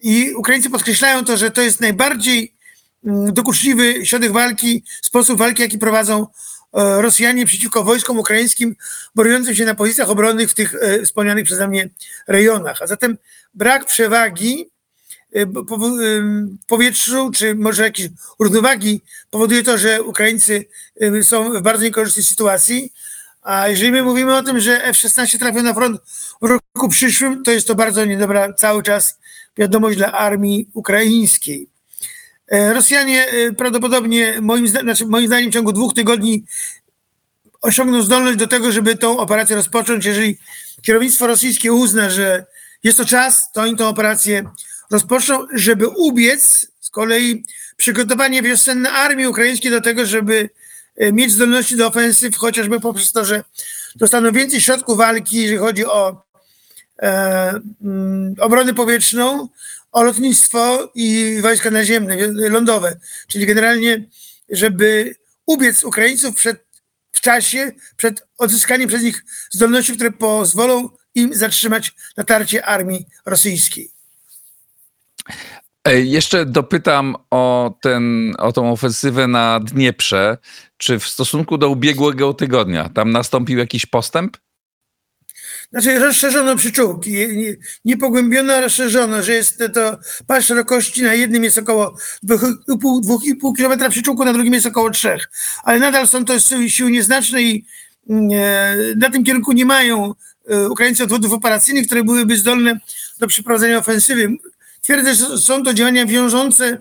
I 0.03 0.33
Ukraińcy 0.35 0.71
podkreślają 0.71 1.25
to, 1.25 1.37
że 1.37 1.51
to 1.51 1.62
jest 1.62 1.81
najbardziej 1.81 2.51
dokuczliwy 3.04 4.06
środek 4.06 4.32
walki, 4.32 4.85
sposób 5.02 5.38
walki, 5.38 5.62
jaki 5.62 5.78
prowadzą 5.78 6.26
e, 6.73 7.02
Rosjanie 7.02 7.47
przeciwko 7.47 7.85
wojskom 7.85 8.18
ukraińskim 8.18 8.76
borującym 9.14 9.54
się 9.54 9.64
na 9.64 9.75
pozycjach 9.75 10.11
obronnych 10.11 10.50
w 10.50 10.54
tych 10.54 10.75
e, 10.75 11.02
wspomnianych 11.02 11.44
przeze 11.44 11.68
mnie 11.68 11.88
rejonach. 12.28 12.82
A 12.82 12.87
zatem 12.87 13.18
brak 13.54 13.87
przewagi 13.87 14.71
e, 15.32 15.47
w 15.47 16.66
powietrzu, 16.66 17.30
czy 17.35 17.54
może 17.54 17.82
jakiejś 17.82 18.09
równowagi 18.38 19.00
powoduje 19.30 19.62
to, 19.62 19.78
że 19.78 20.02
Ukraińcy 20.02 20.64
są 21.23 21.52
w 21.52 21.62
bardzo 21.62 21.85
niekorzystnej 21.85 22.25
sytuacji. 22.25 22.92
A 23.42 23.68
jeżeli 23.68 23.92
my 23.92 24.02
mówimy 24.02 24.37
o 24.37 24.42
tym, 24.42 24.61
że 24.61 24.85
F-16 24.85 25.38
trafią 25.38 25.62
na 25.62 25.75
front 25.75 26.00
w 26.42 26.47
roku 26.47 26.88
przyszłym, 26.88 27.42
to 27.42 27.50
jest 27.50 27.66
to 27.66 27.75
bardzo 27.75 28.04
niedobra 28.04 28.52
cały 28.52 28.82
czas 28.82 29.18
wiadomość 29.56 29.97
dla 29.97 30.12
armii 30.12 30.68
ukraińskiej. 30.75 31.72
E, 32.52 32.73
Rosjanie 32.73 33.26
e, 33.26 33.52
prawdopodobnie, 33.52 34.40
moim, 34.40 34.68
znaczy 34.68 35.06
moim 35.06 35.26
zdaniem, 35.26 35.50
w 35.50 35.54
ciągu 35.54 35.73
dwóch 35.73 35.94
tygodni 35.94 36.44
osiągną 37.62 38.02
zdolność 38.02 38.38
do 38.38 38.47
tego, 38.47 38.73
żeby 38.73 38.97
tą 38.97 39.18
operację 39.18 39.56
rozpocząć, 39.56 40.04
jeżeli 40.04 40.38
kierownictwo 40.82 41.26
rosyjskie 41.26 41.73
uzna, 41.73 42.11
że 42.11 42.47
jest 42.82 42.99
to 42.99 43.04
czas, 43.04 43.52
to 43.52 43.62
oni 43.62 43.76
tę 43.76 43.87
operację 43.87 44.44
rozpoczną, 44.90 45.47
żeby 45.54 45.88
ubiec 45.88 46.66
z 46.80 46.90
kolei 46.90 47.44
przygotowanie 47.76 48.42
wiosenne 48.42 48.90
armii 48.90 49.26
ukraińskiej 49.26 49.71
do 49.71 49.80
tego, 49.80 50.06
żeby 50.06 50.50
e, 50.97 51.12
mieć 51.12 51.32
zdolności 51.32 51.76
do 51.76 51.87
ofensyw, 51.87 52.37
chociażby 52.37 52.80
poprzez 52.80 53.12
to, 53.12 53.25
że 53.25 53.44
dostaną 53.97 54.32
więcej 54.32 54.61
środków 54.61 54.97
walki, 54.97 55.37
jeżeli 55.37 55.59
chodzi 55.59 55.87
o 55.87 56.23
e, 57.02 57.61
mm, 57.82 58.35
obronę 58.40 58.75
powietrzną, 58.75 59.49
o 59.93 60.03
lotnictwo 60.03 60.91
i 60.95 61.39
wojska 61.43 61.71
naziemne, 61.71 62.17
lądowe. 62.49 63.01
Czyli 63.27 63.47
generalnie, 63.47 64.09
żeby 64.49 65.15
ubiec 65.47 65.85
Ukraińców 65.85 66.35
przed, 66.35 66.67
w 67.13 67.21
czasie, 67.21 67.73
przed 67.97 68.27
odzyskaniem 68.39 68.89
przez 68.89 69.03
nich 69.03 69.25
zdolności, 69.51 69.93
które 69.93 70.13
pozwolą 70.13 70.89
im 71.15 71.35
zatrzymać 71.35 71.93
natarcie 72.17 72.67
armii 72.67 73.07
rosyjskiej. 73.27 73.91
Jeszcze 75.87 76.47
dopytam 76.47 77.17
o, 77.31 77.75
ten, 77.83 78.35
o 78.39 78.53
tą 78.53 78.73
ofensywę 78.73 79.27
na 79.27 79.61
Dnieprze. 79.61 80.39
Czy 80.77 80.99
w 80.99 81.07
stosunku 81.07 81.59
do 81.59 81.69
ubiegłego 81.69 82.35
tygodnia 82.35 82.89
tam 82.89 83.11
nastąpił 83.11 83.59
jakiś 83.59 83.87
postęp? 83.87 84.37
Znaczy 85.73 85.99
rozszerzono 85.99 86.57
przyczółki, 86.57 87.12
nie- 87.12 87.57
nie- 87.85 87.97
pogłębiono, 87.97 88.61
rozszerzono, 88.61 89.23
że 89.23 89.33
jest 89.33 89.62
to 89.75 89.99
pas 90.26 90.45
szerokości 90.45 91.02
na 91.02 91.14
jednym 91.14 91.45
jest 91.45 91.59
około 91.59 91.97
2,5 92.23 93.52
km 93.57 93.91
przyczółku, 93.91 94.25
na 94.25 94.33
drugim 94.33 94.55
jest 94.55 94.67
około 94.67 94.91
3. 94.91 95.19
Ale 95.64 95.79
nadal 95.79 96.09
są 96.09 96.25
to 96.25 96.38
siły, 96.69 96.91
nieznaczne 96.91 97.43
i 97.43 97.64
mm, 98.11 98.29
e, 98.33 98.76
na 98.97 99.11
tym 99.11 99.25
kierunku 99.25 99.52
nie 99.52 99.64
mają 99.64 100.14
e, 100.49 100.69
Ukraińcy 100.69 101.05
odwodów 101.05 101.33
operacyjnych, 101.33 101.87
które 101.87 102.05
byłyby 102.05 102.37
zdolne 102.37 102.81
do 103.19 103.26
przeprowadzenia 103.26 103.79
ofensywy. 103.79 104.29
Twierdzę, 104.81 105.14
że 105.14 105.38
są 105.38 105.62
to 105.62 105.75
działania 105.75 106.07
wiążące, 106.07 106.79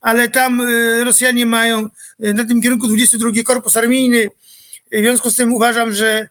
ale 0.00 0.28
tam 0.28 0.60
e, 0.60 1.04
Rosjanie 1.04 1.46
mają 1.46 1.88
na 2.18 2.44
tym 2.44 2.62
kierunku 2.62 2.86
22 2.86 3.42
Korpus 3.44 3.76
Armijny. 3.76 4.30
W 4.92 4.98
związku 4.98 5.30
z 5.30 5.36
tym 5.36 5.54
uważam, 5.54 5.92
że 5.92 6.28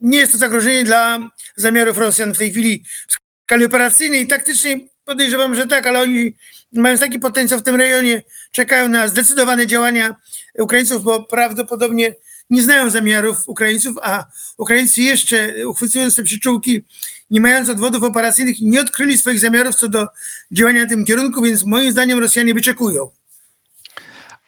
nie 0.00 0.18
jest 0.18 0.32
to 0.32 0.38
zagrożenie 0.38 0.84
dla 0.84 1.30
zamiarów 1.56 1.98
Rosjan 1.98 2.34
w 2.34 2.38
tej 2.38 2.50
chwili 2.50 2.84
w 3.08 3.14
skali 3.44 3.64
operacyjnej. 3.64 4.26
Taktycznie 4.26 4.80
podejrzewam, 5.04 5.54
że 5.54 5.66
tak, 5.66 5.86
ale 5.86 6.00
oni 6.00 6.36
mając 6.72 7.00
taki 7.00 7.18
potencjał 7.18 7.60
w 7.60 7.62
tym 7.62 7.76
rejonie, 7.76 8.22
czekają 8.52 8.88
na 8.88 9.08
zdecydowane 9.08 9.66
działania 9.66 10.16
Ukraińców, 10.58 11.02
bo 11.02 11.22
prawdopodobnie 11.22 12.14
nie 12.50 12.62
znają 12.62 12.90
zamiarów 12.90 13.48
Ukraińców, 13.48 13.96
a 14.02 14.24
Ukraińcy 14.58 15.02
jeszcze 15.02 15.68
uchwycując 15.68 16.16
te 16.16 16.22
przyczółki, 16.22 16.82
nie 17.30 17.40
mając 17.40 17.68
odwodów 17.68 18.02
operacyjnych, 18.02 18.60
nie 18.60 18.80
odkryli 18.80 19.18
swoich 19.18 19.40
zamiarów 19.40 19.74
co 19.74 19.88
do 19.88 20.06
działania 20.52 20.86
w 20.86 20.88
tym 20.88 21.04
kierunku, 21.04 21.42
więc 21.42 21.64
moim 21.64 21.92
zdaniem 21.92 22.18
Rosjanie 22.18 22.54
wyczekują. 22.54 23.10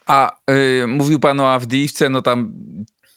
A 0.06 0.36
y, 0.82 0.86
mówił 0.86 1.20
pan 1.20 1.40
o 1.40 1.52
Awdijiwce, 1.52 2.08
no 2.08 2.22
tam 2.22 2.52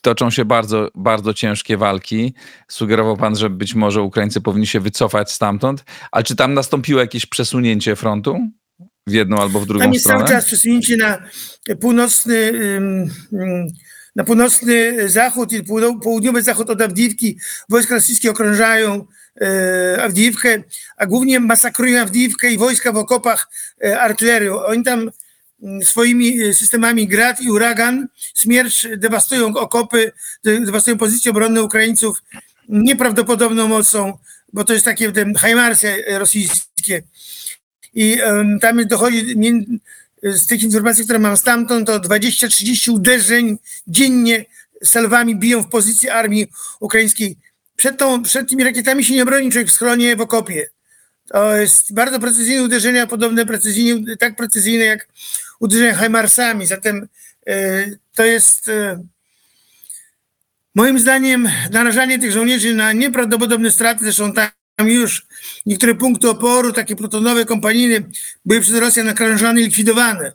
toczą 0.01 0.29
się 0.29 0.45
bardzo, 0.45 0.89
bardzo 0.95 1.33
ciężkie 1.33 1.77
walki. 1.77 2.33
Sugerował 2.67 3.17
pan, 3.17 3.35
że 3.35 3.49
być 3.49 3.75
może 3.75 4.01
Ukraińcy 4.01 4.41
powinni 4.41 4.67
się 4.67 4.79
wycofać 4.79 5.31
stamtąd. 5.31 5.83
A 6.11 6.23
czy 6.23 6.35
tam 6.35 6.53
nastąpiło 6.53 7.01
jakieś 7.01 7.25
przesunięcie 7.25 7.95
frontu? 7.95 8.39
W 9.07 9.11
jedną 9.11 9.41
albo 9.41 9.59
w 9.59 9.65
drugą 9.65 9.83
Tam 9.83 9.93
jest 9.93 10.05
stronę? 10.05 10.25
cały 10.25 10.37
czas 10.37 10.45
przesunięcie 10.45 10.97
na 10.97 11.23
północny, 11.81 12.35
ym, 12.35 13.09
ym, 13.33 13.67
na 14.15 14.23
północny 14.23 15.09
zachód 15.09 15.53
i 15.53 15.63
południowy 16.03 16.41
zachód 16.41 16.69
od 16.69 16.81
Awdijiwki. 16.81 17.39
Wojska 17.69 17.95
rosyjskie 17.95 18.31
okrążają 18.31 19.05
e, 19.41 20.03
Awdijiwkę, 20.03 20.63
a 20.97 21.05
głównie 21.05 21.39
masakrują 21.39 22.01
Awdijiwkę 22.01 22.51
i 22.51 22.57
wojska 22.57 22.91
w 22.91 22.97
okopach 22.97 23.49
e, 23.83 23.99
artylerią. 23.99 24.59
Oni 24.65 24.83
tam 24.83 25.09
swoimi 25.83 26.41
e, 26.41 26.53
systemami 26.53 27.07
Grad 27.07 27.41
i 27.41 27.51
Uragan, 27.51 28.07
Smiercz 28.33 28.87
dewastują 28.97 29.47
okopy, 29.47 30.11
de- 30.43 30.59
dewastują 30.59 30.97
pozycje 30.97 31.31
obronne 31.31 31.63
Ukraińców 31.63 32.23
nieprawdopodobną 32.69 33.67
mocą, 33.67 34.17
bo 34.53 34.63
to 34.63 34.73
jest 34.73 34.85
takie 34.85 35.11
te 35.11 35.33
hajmarsy 35.33 36.05
e, 36.07 36.19
rosyjskie. 36.19 37.03
I 37.93 38.21
em, 38.21 38.59
tam 38.59 38.87
dochodzi 38.87 39.35
z 40.23 40.47
tych 40.47 40.63
informacji, 40.63 41.03
które 41.03 41.19
mam 41.19 41.37
stamtąd, 41.37 41.87
to 41.87 41.99
20-30 41.99 42.91
uderzeń 42.91 43.57
dziennie 43.87 44.45
salwami 44.83 45.35
biją 45.35 45.63
w 45.63 45.69
pozycję 45.69 46.13
armii 46.13 46.47
ukraińskiej. 46.79 47.37
Przed, 47.75 47.97
tą, 47.97 48.23
przed 48.23 48.49
tymi 48.49 48.63
rakietami 48.63 49.05
się 49.05 49.13
nie 49.13 49.25
broni 49.25 49.51
człowiek 49.51 49.67
w 49.67 49.71
schronie, 49.71 50.15
w 50.15 50.21
okopie. 50.21 50.69
To 51.27 51.55
jest 51.55 51.93
bardzo 51.93 52.19
precyzyjne 52.19 52.63
uderzenia, 52.63 53.07
podobne 53.07 53.45
precyzyjnie, 53.45 54.17
tak 54.17 54.35
precyzyjne 54.35 54.85
jak 54.85 55.07
uderzenia 55.59 55.95
Heimarsami. 55.95 56.67
Zatem 56.67 57.07
e, 57.47 57.85
to 58.15 58.25
jest 58.25 58.69
e, 58.69 59.03
moim 60.75 60.99
zdaniem 60.99 61.49
narażanie 61.71 62.19
tych 62.19 62.31
żołnierzy 62.31 62.75
na 62.75 62.93
nieprawdopodobne 62.93 63.71
straty. 63.71 64.03
Zresztą 64.03 64.33
tam 64.33 64.89
już 64.89 65.27
niektóre 65.65 65.95
punkty 65.95 66.29
oporu, 66.29 66.73
takie 66.73 66.95
plutonowe, 66.95 67.45
kompanijne, 67.45 67.95
były 68.45 68.61
przez 68.61 68.75
Rosjan 68.75 69.05
nakrążane 69.05 69.61
i 69.61 69.63
likwidowane. 69.63 70.31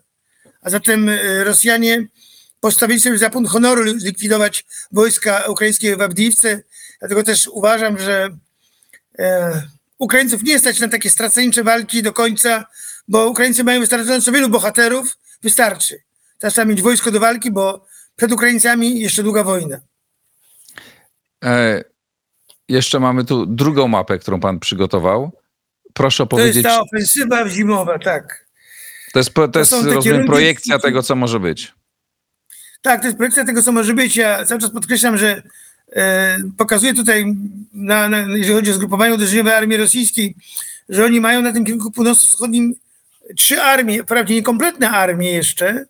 A 0.63 0.71
zatem 0.71 1.09
e, 1.09 1.45
Rosjanie 1.45 2.07
postawili 2.61 3.01
sobie 3.01 3.19
za 3.19 3.31
punkt 3.31 3.51
honoru 3.51 3.83
likwidować 3.85 4.65
wojska 4.93 5.45
ukraińskie 5.49 5.97
w 5.97 6.03
Awdijiwce. 6.03 6.63
Dlatego 6.99 7.23
też 7.23 7.49
uważam, 7.49 7.99
że 7.99 8.29
Ukraińców 10.05 10.43
nie 10.43 10.59
stać 10.59 10.81
na 10.81 10.89
takie 10.89 11.11
straceńcze 11.11 11.65
walki 11.65 12.03
do 12.03 12.13
końca, 12.13 12.65
bo 13.09 13.27
Ukraińcy 13.27 13.65
mają 13.65 13.81
wystarczająco 13.81 14.33
wielu 14.33 14.49
bohaterów, 14.49 15.17
wystarczy. 15.43 16.03
Teraz 16.39 16.55
trzeba 16.55 16.65
mieć 16.65 16.83
wojsko 16.83 17.11
do 17.11 17.21
walki, 17.21 17.51
bo 17.51 17.87
przed 18.17 18.33
Ukraińcami 18.33 19.01
jeszcze 19.01 19.23
długa 19.23 19.45
wojna. 19.45 19.81
E, 21.45 21.85
jeszcze 22.69 23.01
mamy 23.01 23.25
tu 23.25 23.47
drugą 23.47 23.89
mapę, 23.89 24.19
którą 24.19 24.41
pan 24.41 24.61
przygotował. 24.61 25.33
Proszę 25.95 26.17
To 26.17 26.23
jest 26.25 26.33
opowiedzieć. 26.33 26.63
ta 26.65 26.81
ofensywa 26.81 27.49
zimowa, 27.49 27.99
tak. 27.99 28.47
To 29.13 29.19
jest, 29.19 29.35
to 29.35 29.49
to 29.49 29.59
jest 29.59 29.73
rozumiem, 29.73 30.03
kierunki- 30.03 30.27
projekcja 30.27 30.79
tego, 30.79 31.03
co 31.03 31.17
może 31.17 31.41
być. 31.41 31.75
Tak, 32.83 33.01
to 33.01 33.07
jest 33.07 33.17
projekcja 33.17 33.45
tego, 33.45 33.63
co 33.63 33.73
może 33.73 33.95
być. 33.95 34.17
Ja 34.17 34.45
cały 34.45 34.61
czas 34.61 34.71
podkreślam, 34.71 35.19
że 35.19 35.43
e, 35.95 36.39
pokazuję 36.57 36.95
tutaj, 36.95 37.35
na, 37.73 38.09
na, 38.09 38.19
jeżeli 38.19 38.55
chodzi 38.55 38.71
o 38.71 38.75
zgrupowanie 38.75 39.15
uderzeniowe 39.15 39.57
armii 39.57 39.77
rosyjskiej, 39.77 40.35
że 40.89 41.05
oni 41.05 41.21
mają 41.21 41.43
na 41.43 41.53
tym 41.53 41.65
kierunku 41.65 41.91
północno-wschodnim 41.91 42.75
trzy 43.37 43.63
armie, 43.63 44.03
wprawdzie 44.03 44.35
niekompletne 44.35 44.91
armie 44.91 45.33
jeszcze, 45.33 45.85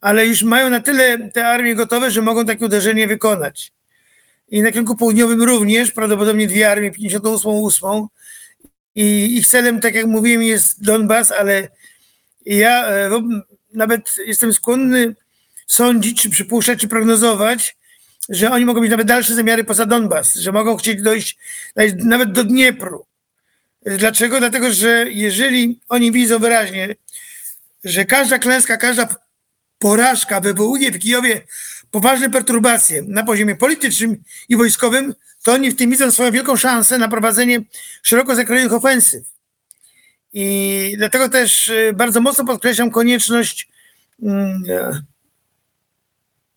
ale 0.00 0.26
już 0.26 0.42
mają 0.42 0.70
na 0.70 0.80
tyle 0.80 1.30
te 1.30 1.46
armie 1.46 1.74
gotowe, 1.74 2.10
że 2.10 2.22
mogą 2.22 2.44
takie 2.44 2.64
uderzenie 2.64 3.06
wykonać. 3.06 3.72
I 4.48 4.62
na 4.62 4.72
kierunku 4.72 4.96
południowym 4.96 5.42
również, 5.42 5.90
prawdopodobnie 5.90 6.46
dwie 6.46 6.70
armie, 6.70 6.90
58, 6.90 7.50
8. 7.50 8.06
I 8.94 9.36
ich 9.36 9.46
celem, 9.46 9.80
tak 9.80 9.94
jak 9.94 10.06
mówiłem, 10.06 10.42
jest 10.42 10.84
Donbas, 10.84 11.32
ale 11.32 11.68
ja 12.46 12.88
e, 12.88 13.10
nawet 13.72 14.16
jestem 14.26 14.52
skłonny 14.52 15.14
sądzić, 15.66 16.22
czy 16.22 16.30
przypuszczać, 16.30 16.80
czy 16.80 16.88
prognozować, 16.88 17.76
że 18.28 18.50
oni 18.50 18.64
mogą 18.64 18.80
mieć 18.80 18.90
nawet 18.90 19.06
dalsze 19.06 19.34
zamiary 19.34 19.64
poza 19.64 19.86
Donbas, 19.86 20.34
że 20.34 20.52
mogą 20.52 20.76
chcieć 20.76 21.02
dojść 21.02 21.38
nawet- 21.96 22.32
do 22.32 22.44
Dniepru. 22.44 23.06
Dlaczego? 23.86 24.38
Dlatego, 24.38 24.72
że 24.72 25.06
jeżeli 25.10 25.80
oni 25.88 26.12
widzą 26.12 26.38
wyraźnie, 26.38 26.94
że 27.84 28.04
każda 28.04 28.38
klęska, 28.38 28.76
każda 28.76 29.08
porażka 29.78 30.40
wywołuje 30.40 30.90
w 30.90 30.98
Kijowie 30.98 31.40
poważne 31.90 32.30
perturbacje 32.30 33.02
na 33.02 33.24
poziomie 33.24 33.56
politycznym 33.56 34.22
i 34.48 34.56
wojskowym, 34.56 35.14
to 35.42 35.52
oni 35.52 35.70
w 35.70 35.76
tym 35.76 35.90
widzą 35.90 36.10
swoją 36.10 36.30
wielką 36.30 36.56
szansę 36.56 36.98
na 36.98 37.08
prowadzenie 37.08 37.60
szeroko 38.02 38.34
zakrojonych 38.34 38.72
ofensyw. 38.72 39.24
I 40.32 40.94
dlatego 40.96 41.28
też 41.28 41.68
e, 41.68 41.92
bardzo 41.92 42.20
mocno 42.20 42.44
podkreślam 42.44 42.90
konieczność 42.90 43.68
mm, 44.22 44.62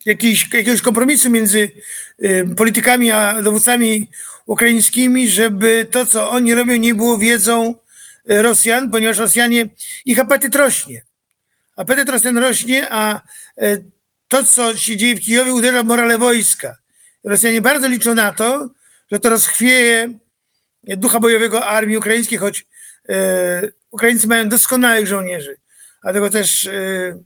jakiejś, 0.07 0.53
jakiegoś 0.53 0.81
kompromisu 0.81 1.29
między 1.29 1.71
politykami 2.57 3.11
a 3.11 3.41
dowódcami 3.41 4.09
ukraińskimi, 4.45 5.29
żeby 5.29 5.87
to, 5.91 6.05
co 6.05 6.29
oni 6.29 6.55
robią, 6.55 6.75
nie 6.75 6.95
było 6.95 7.17
wiedzą 7.17 7.75
y, 8.31 8.41
Rosjan, 8.41 8.91
ponieważ 8.91 9.17
Rosjanie, 9.17 9.69
ich 10.05 10.19
apetyt 10.19 10.55
rośnie. 10.55 11.05
Apetyt 11.75 12.09
Rosjan 12.09 12.37
rośnie, 12.37 12.87
a 12.89 13.21
y, 13.61 13.85
to, 14.27 14.43
co 14.43 14.77
się 14.77 14.97
dzieje 14.97 15.15
w 15.15 15.19
Kijowie, 15.19 15.53
uderza 15.53 15.83
w 15.83 15.85
morale 15.85 16.17
wojska. 16.17 16.77
Rosjanie 17.23 17.61
bardzo 17.61 17.87
liczą 17.87 18.15
na 18.15 18.33
to, 18.33 18.69
że 19.11 19.19
to 19.19 19.29
rozchwieje 19.29 20.19
ducha 20.83 21.19
bojowego 21.19 21.65
armii 21.65 21.97
ukraińskiej, 21.97 22.37
choć 22.37 22.65
y, 23.09 23.13
Ukraińcy 23.91 24.27
mają 24.27 24.49
doskonałych 24.49 25.07
żołnierzy. 25.07 25.57
Dlatego 26.03 26.29
też 26.29 26.65
y, 26.65 27.23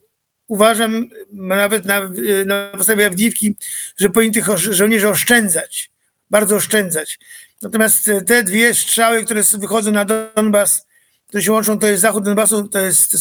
uważam, 0.52 1.10
nawet 1.32 1.86
na, 1.86 2.02
na 2.46 2.70
podstawie 2.78 3.06
Awdijiwki, 3.06 3.56
że 3.98 4.10
powinni 4.10 4.34
tych 4.34 4.46
żołnierzy 4.56 5.10
oszczędzać, 5.10 5.92
bardzo 6.30 6.56
oszczędzać. 6.56 7.20
Natomiast 7.62 8.12
te 8.28 8.44
dwie 8.44 8.76
strzały, 8.76 9.24
które 9.26 9.44
wychodzą 9.54 9.92
na 9.92 10.06
Donbas, 10.06 10.88
które 11.28 11.44
się 11.44 11.52
łączą, 11.52 11.80
to 11.80 11.88
jest 11.88 12.02
zachód 12.02 12.24
Donbasu, 12.24 12.68
to 12.68 12.80
jest 12.80 13.18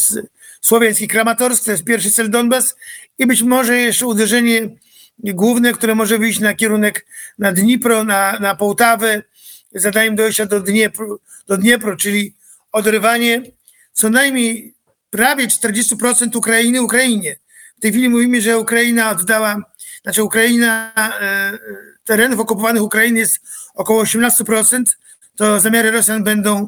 słowiański 0.61 1.07
Kramatorsk, 1.07 1.65
to 1.65 1.71
jest 1.71 1.83
pierwszy 1.83 2.11
cel 2.11 2.29
Donbas 2.29 2.75
i 3.17 3.27
być 3.27 3.43
może 3.43 3.77
jeszcze 3.77 4.05
uderzenie 4.05 4.69
główne, 5.19 5.73
które 5.73 5.95
może 5.95 6.17
wyjść 6.17 6.39
na 6.39 6.53
kierunek 6.53 7.05
na 7.39 7.51
Dnipro, 7.51 8.03
na, 8.03 8.39
na 8.39 8.55
Połtawę, 8.55 9.23
zadaniem 9.75 10.15
dojścia 10.15 10.45
do 10.45 10.59
Dniepru, 10.59 11.19
do 11.47 11.57
Dniepru, 11.57 11.97
czyli 11.97 12.35
odrywanie 12.71 13.41
co 13.93 14.09
najmniej 14.09 14.73
prawie 15.11 15.47
40% 15.47 16.37
Ukrainy 16.37 16.81
Ukrainie. 16.81 17.35
W 17.77 17.81
tej 17.81 17.91
chwili 17.91 18.09
mówimy, 18.09 18.41
że 18.41 18.59
Ukraina 18.59 19.11
oddała, 19.11 19.61
znaczy 20.03 20.23
Ukraina, 20.23 20.91
e, 21.21 21.57
terenów 22.03 22.39
okupowanych 22.39 22.83
Ukrainy 22.83 23.19
jest 23.19 23.39
około 23.73 24.01
18%, 24.01 24.97
to 25.35 25.59
zamiary 25.59 25.91
Rosjan 25.91 26.23
będą 26.23 26.67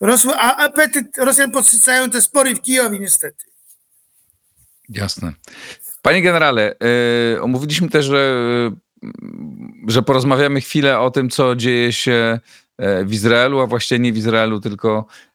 rosły, 0.00 0.34
a 0.34 0.56
apetyt 0.56 1.18
Rosjan 1.18 1.50
podsycają 1.50 2.10
te 2.10 2.22
spory 2.22 2.54
w 2.54 2.62
Kijowie 2.62 2.98
niestety. 2.98 3.44
Jasne. 4.88 5.32
Panie 6.02 6.22
generale, 6.22 6.74
y, 7.34 7.42
omówiliśmy 7.42 7.88
też, 7.88 8.06
że, 8.06 8.36
y, 9.04 9.92
że 9.92 10.02
porozmawiamy 10.02 10.60
chwilę 10.60 11.00
o 11.00 11.10
tym, 11.10 11.30
co 11.30 11.56
dzieje 11.56 11.92
się 11.92 12.40
e, 12.78 13.04
w 13.04 13.12
Izraelu, 13.12 13.60
a 13.60 13.66
właściwie 13.66 13.98
nie 13.98 14.12
w 14.12 14.16
Izraelu, 14.16 14.60
tylko 14.60 15.06
e, 15.08 15.33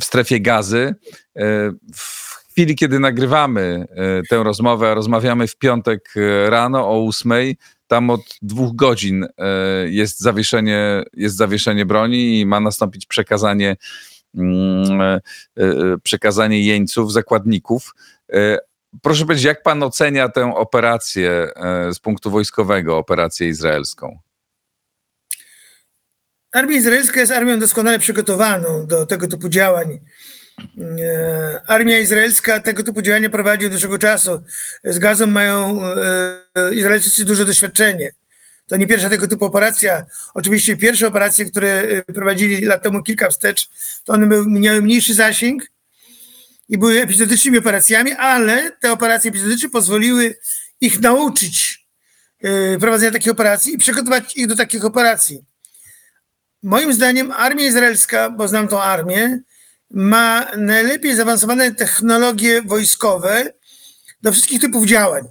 w 0.00 0.04
strefie 0.04 0.40
gazy. 0.40 0.94
E, 1.36 1.72
W 1.94 2.50
chwili, 2.50 2.74
kiedy 2.76 2.98
nagrywamy 3.00 3.86
e, 3.90 4.22
tę 4.30 4.42
rozmowę, 4.42 4.94
rozmawiamy 4.94 5.46
w 5.46 5.56
piątek 5.56 6.14
e, 6.16 6.50
rano 6.50 6.88
o 6.88 6.98
ósmej, 7.02 7.56
tam 7.86 8.10
od 8.10 8.20
dwóch 8.42 8.76
godzin 8.76 9.24
e, 9.24 9.28
jest 9.88 10.20
zawieszenie, 10.20 11.02
jest 11.14 11.36
zawieszenie 11.36 11.86
broni 11.86 12.40
i 12.40 12.46
ma 12.46 12.60
nastąpić 12.60 13.06
przekazanie, 13.06 13.76
mm, 14.34 15.00
e, 15.00 15.20
e, 15.56 15.62
przekazanie 16.02 16.60
jeńców, 16.60 17.12
zakładników. 17.12 17.94
E, 18.32 18.58
Proszę 19.02 19.24
powiedzieć, 19.24 19.44
jak 19.44 19.62
pan 19.62 19.82
ocenia 19.82 20.28
tę 20.28 20.54
operację 20.54 21.30
e, 21.56 21.94
z 21.94 21.98
punktu 21.98 22.30
wojskowego, 22.30 22.98
operację 22.98 23.48
izraelską? 23.48 24.18
Armia 26.56 26.76
izraelska 26.76 27.20
jest 27.20 27.32
armią 27.32 27.58
doskonale 27.58 27.98
przygotowaną 27.98 28.86
do 28.86 29.06
tego 29.06 29.28
typu 29.28 29.48
działań. 29.48 30.00
E, 31.00 31.60
Armia 31.66 31.98
izraelska 31.98 32.60
tego 32.60 32.82
typu 32.82 33.02
działania 33.02 33.30
prowadzi 33.30 33.66
od 33.66 33.72
dłuższego 33.72 33.98
czasu. 33.98 34.42
Z 34.84 34.98
gazą 34.98 35.26
mają 35.26 35.80
e, 35.84 36.74
Izraelczycy 36.74 37.24
duże 37.24 37.44
doświadczenie. 37.44 38.12
To 38.66 38.76
nie 38.76 38.86
pierwsza 38.86 39.08
tego 39.08 39.28
typu 39.28 39.44
operacja. 39.44 40.06
Oczywiście 40.34 40.76
pierwsze 40.76 41.06
operacje, 41.06 41.44
które 41.44 41.68
e, 41.68 42.12
prowadzili 42.12 42.64
lat 42.64 42.82
temu 42.82 43.02
kilka 43.02 43.30
wstecz, 43.30 43.68
to 44.04 44.12
one 44.12 44.44
miały 44.46 44.82
mniejszy 44.82 45.14
zasięg 45.14 45.62
i 46.68 46.78
były 46.78 47.00
epizodycznymi 47.00 47.58
operacjami, 47.58 48.12
ale 48.12 48.72
te 48.80 48.92
operacje 48.92 49.30
epizodyczne 49.30 49.70
pozwoliły 49.70 50.38
ich 50.80 51.00
nauczyć 51.00 51.86
e, 52.42 52.78
prowadzenia 52.78 53.12
takich 53.12 53.32
operacji 53.32 53.74
i 53.74 53.78
przygotować 53.78 54.36
ich 54.36 54.46
do 54.46 54.56
takich 54.56 54.84
operacji. 54.84 55.55
Moim 56.66 56.92
zdaniem 56.92 57.30
armia 57.32 57.66
izraelska, 57.66 58.30
bo 58.30 58.48
znam 58.48 58.68
tą 58.68 58.82
armię, 58.82 59.40
ma 59.90 60.50
najlepiej 60.56 61.16
zaawansowane 61.16 61.74
technologie 61.74 62.62
wojskowe 62.62 63.52
do 64.22 64.32
wszystkich 64.32 64.60
typów 64.60 64.86
działań. 64.86 65.24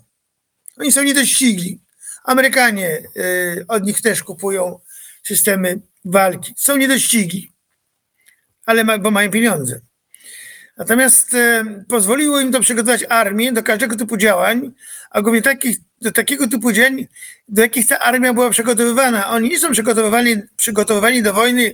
Oni 0.77 0.91
są 0.91 1.03
niedościgli. 1.03 1.81
Amerykanie 2.23 3.03
y, 3.17 3.65
od 3.67 3.83
nich 3.83 4.01
też 4.01 4.23
kupują 4.23 4.79
systemy 5.23 5.81
walki. 6.05 6.53
Są 6.57 6.77
niedościgli, 6.77 7.51
ale 8.65 8.83
ma, 8.83 8.97
bo 8.97 9.11
mają 9.11 9.31
pieniądze. 9.31 9.81
Natomiast 10.77 11.33
e, 11.33 11.65
pozwoliło 11.87 12.39
im 12.39 12.51
to 12.51 12.59
przygotować 12.59 13.05
armię 13.09 13.51
do 13.51 13.63
każdego 13.63 13.95
typu 13.95 14.17
działań, 14.17 14.71
a 15.09 15.21
głównie 15.21 15.41
takich, 15.41 15.77
do 16.01 16.11
takiego 16.11 16.47
typu 16.47 16.71
działań, 16.71 17.07
do 17.49 17.61
jakich 17.61 17.87
ta 17.87 17.99
armia 17.99 18.33
była 18.33 18.49
przygotowywana. 18.49 19.29
Oni 19.29 19.49
nie 19.49 19.59
są 19.59 19.71
przygotowywani, 19.71 20.35
przygotowywani 20.57 21.23
do 21.23 21.33
wojny 21.33 21.73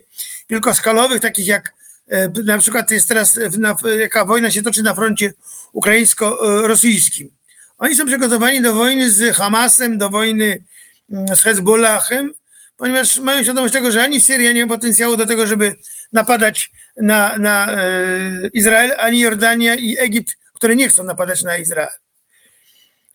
wielkoskalowych, 0.50 1.22
takich 1.22 1.48
jak 1.48 1.74
e, 2.08 2.30
na 2.44 2.58
przykład 2.58 2.92
jest 2.92 3.08
teraz, 3.08 3.40
na, 3.58 3.76
jaka 4.00 4.26
wojna 4.26 4.52
się 4.52 4.64
toczy 4.64 4.84
na 4.84 4.96
froncie 4.96 5.34
ukraińsko-rosyjskim. 5.74 7.30
Oni 7.78 7.96
są 7.96 8.06
przygotowani 8.06 8.62
do 8.62 8.74
wojny 8.74 9.12
z 9.12 9.36
Hamasem, 9.36 9.98
do 9.98 10.10
wojny 10.10 10.64
mm, 11.12 11.36
z 11.36 11.42
Hezbollahem, 11.42 12.34
ponieważ 12.78 13.20
mają 13.20 13.44
świadomość 13.44 13.74
tego, 13.74 13.92
że 13.92 14.04
ani 14.04 14.22
Syria 14.22 14.52
nie 14.52 14.66
ma 14.66 14.76
potencjału 14.76 15.18
do 15.18 15.26
tego, 15.26 15.48
żeby 15.48 15.76
napadać 16.14 16.72
na, 16.97 17.38
na 17.38 17.71
e, 17.73 18.47
Izrael, 18.54 18.93
ani 18.97 19.19
Jordania 19.19 19.75
i 19.75 19.97
Egipt, 19.99 20.38
które 20.54 20.75
nie 20.75 20.89
chcą 20.89 21.04
napadać 21.04 21.43
na 21.43 21.58
Izrael. 21.58 21.89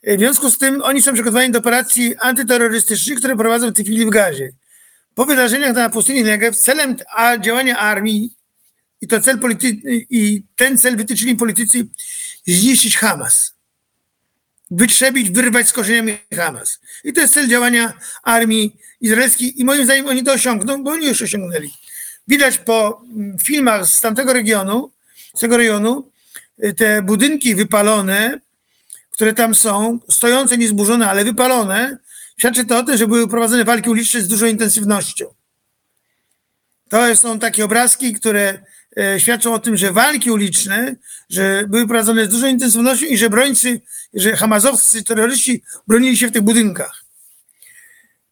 E, 0.02 0.16
W 0.16 0.20
związku 0.20 0.50
z 0.50 0.58
tym 0.58 0.82
oni 0.82 1.02
są 1.02 1.12
przygotowani 1.14 1.52
do 1.52 1.58
operacji 1.58 2.16
antyterrorystycznych, 2.16 3.18
które 3.18 3.36
prowadzą 3.36 3.70
w 3.70 3.74
tej 3.74 3.84
chwili 3.84 4.06
w 4.06 4.10
Gazie. 4.10 4.52
Po 5.14 5.24
wydarzeniach 5.24 5.74
na 5.74 5.90
pustyni 5.90 6.22
Negev 6.22 6.56
celem 6.56 6.96
a 7.16 7.38
działania 7.38 7.78
armii 7.78 8.36
i 9.00 9.08
to 9.08 9.20
cel 9.20 9.38
polity- 9.38 9.80
i 10.10 10.42
ten 10.56 10.78
cel 10.78 10.96
wytyczyli 10.96 11.36
politycy 11.36 11.86
zniszczyć 12.46 12.96
Hamas. 12.96 13.54
Wytrzebić, 14.70 15.30
wyrwać 15.30 15.68
z 15.68 15.72
korzeniami 15.72 16.18
Hamas. 16.34 16.80
I 17.04 17.12
to 17.12 17.20
jest 17.20 17.34
cel 17.34 17.48
działania 17.48 17.92
armii 18.22 18.76
izraelskiej 19.00 19.60
i 19.60 19.64
moim 19.64 19.84
zdaniem 19.84 20.06
oni 20.06 20.22
to 20.24 20.32
osiągną, 20.32 20.84
bo 20.84 20.90
oni 20.90 21.06
już 21.06 21.22
osiągnęli. 21.22 21.70
Widać 22.28 22.58
po 22.58 23.02
filmach 23.44 23.86
z 23.86 24.00
tamtego 24.00 24.32
regionu, 24.32 24.90
z 25.34 25.40
tego 25.40 25.56
rejonu, 25.56 26.10
y, 26.64 26.74
te 26.74 27.02
budynki 27.02 27.54
wypalone, 27.54 28.40
które 29.10 29.34
tam 29.34 29.54
są, 29.54 29.98
stojące, 30.10 30.58
niezburzone, 30.58 31.10
ale 31.10 31.24
wypalone, 31.24 31.98
świadczy 32.38 32.64
to 32.64 32.78
o 32.78 32.82
tym, 32.82 32.96
że 32.96 33.06
były 33.06 33.28
prowadzone 33.28 33.64
walki 33.64 33.90
uliczne 33.90 34.20
z 34.20 34.28
dużą 34.28 34.46
intensywnością. 34.46 35.34
To 36.88 37.16
są 37.16 37.38
takie 37.38 37.64
obrazki, 37.64 38.12
które 38.12 38.62
e, 38.98 39.20
świadczą 39.20 39.54
o 39.54 39.58
tym, 39.58 39.76
że 39.76 39.92
walki 39.92 40.30
uliczne, 40.30 40.96
że 41.30 41.64
były 41.68 41.86
prowadzone 41.86 42.26
z 42.26 42.28
dużą 42.28 42.46
intensywnością 42.46 43.06
i 43.06 43.18
że 43.18 43.30
brońcy, 43.30 43.80
że 44.14 44.36
hamazowscy 44.36 45.04
terroryści 45.04 45.62
bronili 45.86 46.16
się 46.16 46.28
w 46.28 46.32
tych 46.32 46.42
budynkach. 46.42 47.04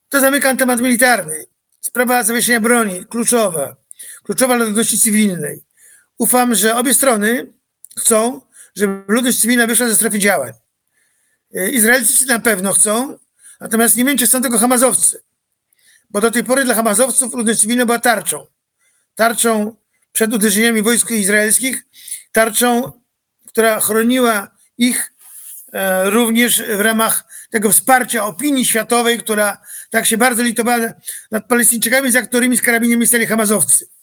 To 0.08 0.20
zamykam 0.20 0.56
temat 0.56 0.80
militarny. 0.80 1.44
Sprawa 1.80 2.22
zawieszenia 2.22 2.60
broni, 2.60 3.04
kluczowa. 3.06 3.83
Kluczowa 4.24 4.56
dla 4.56 4.66
ludności 4.66 4.98
cywilnej. 4.98 5.64
Ufam, 6.18 6.54
że 6.54 6.76
obie 6.76 6.94
strony 6.94 7.52
chcą, 7.98 8.40
żeby 8.76 9.02
ludność 9.08 9.40
cywilna 9.40 9.66
wyszła 9.66 9.88
ze 9.88 9.96
strefy 9.96 10.18
działań. 10.18 10.52
E, 11.54 11.70
Izraelczycy 11.70 12.26
na 12.26 12.38
pewno 12.38 12.72
chcą, 12.72 13.18
natomiast 13.60 13.96
nie 13.96 14.04
wiem, 14.04 14.18
czy 14.18 14.26
chcą 14.26 14.42
tego 14.42 14.58
Hamazowcy. 14.58 15.22
Bo 16.10 16.20
do 16.20 16.30
tej 16.30 16.44
pory 16.44 16.64
dla 16.64 16.74
Hamazowców 16.74 17.34
ludność 17.34 17.60
cywilna 17.60 17.86
była 17.86 17.98
tarczą. 17.98 18.46
Tarczą 19.14 19.76
przed 20.12 20.34
uderzeniami 20.34 20.82
wojsk 20.82 21.10
izraelskich, 21.10 21.84
tarczą, 22.32 22.92
która 23.48 23.80
chroniła 23.80 24.50
ich 24.78 25.12
e, 25.72 26.10
również 26.10 26.62
w 26.62 26.80
ramach 26.80 27.24
tego 27.50 27.70
wsparcia 27.70 28.24
opinii 28.24 28.66
światowej, 28.66 29.18
która 29.18 29.58
tak 29.90 30.06
się 30.06 30.18
bardzo 30.18 30.42
litowała 30.42 30.92
nad 31.30 31.46
Palestyńczykami, 31.46 32.10
za 32.10 32.22
którymi 32.22 32.56
z 32.56 32.62
karabinami 32.62 33.06
stali 33.06 33.26
Hamazowcy. 33.26 33.93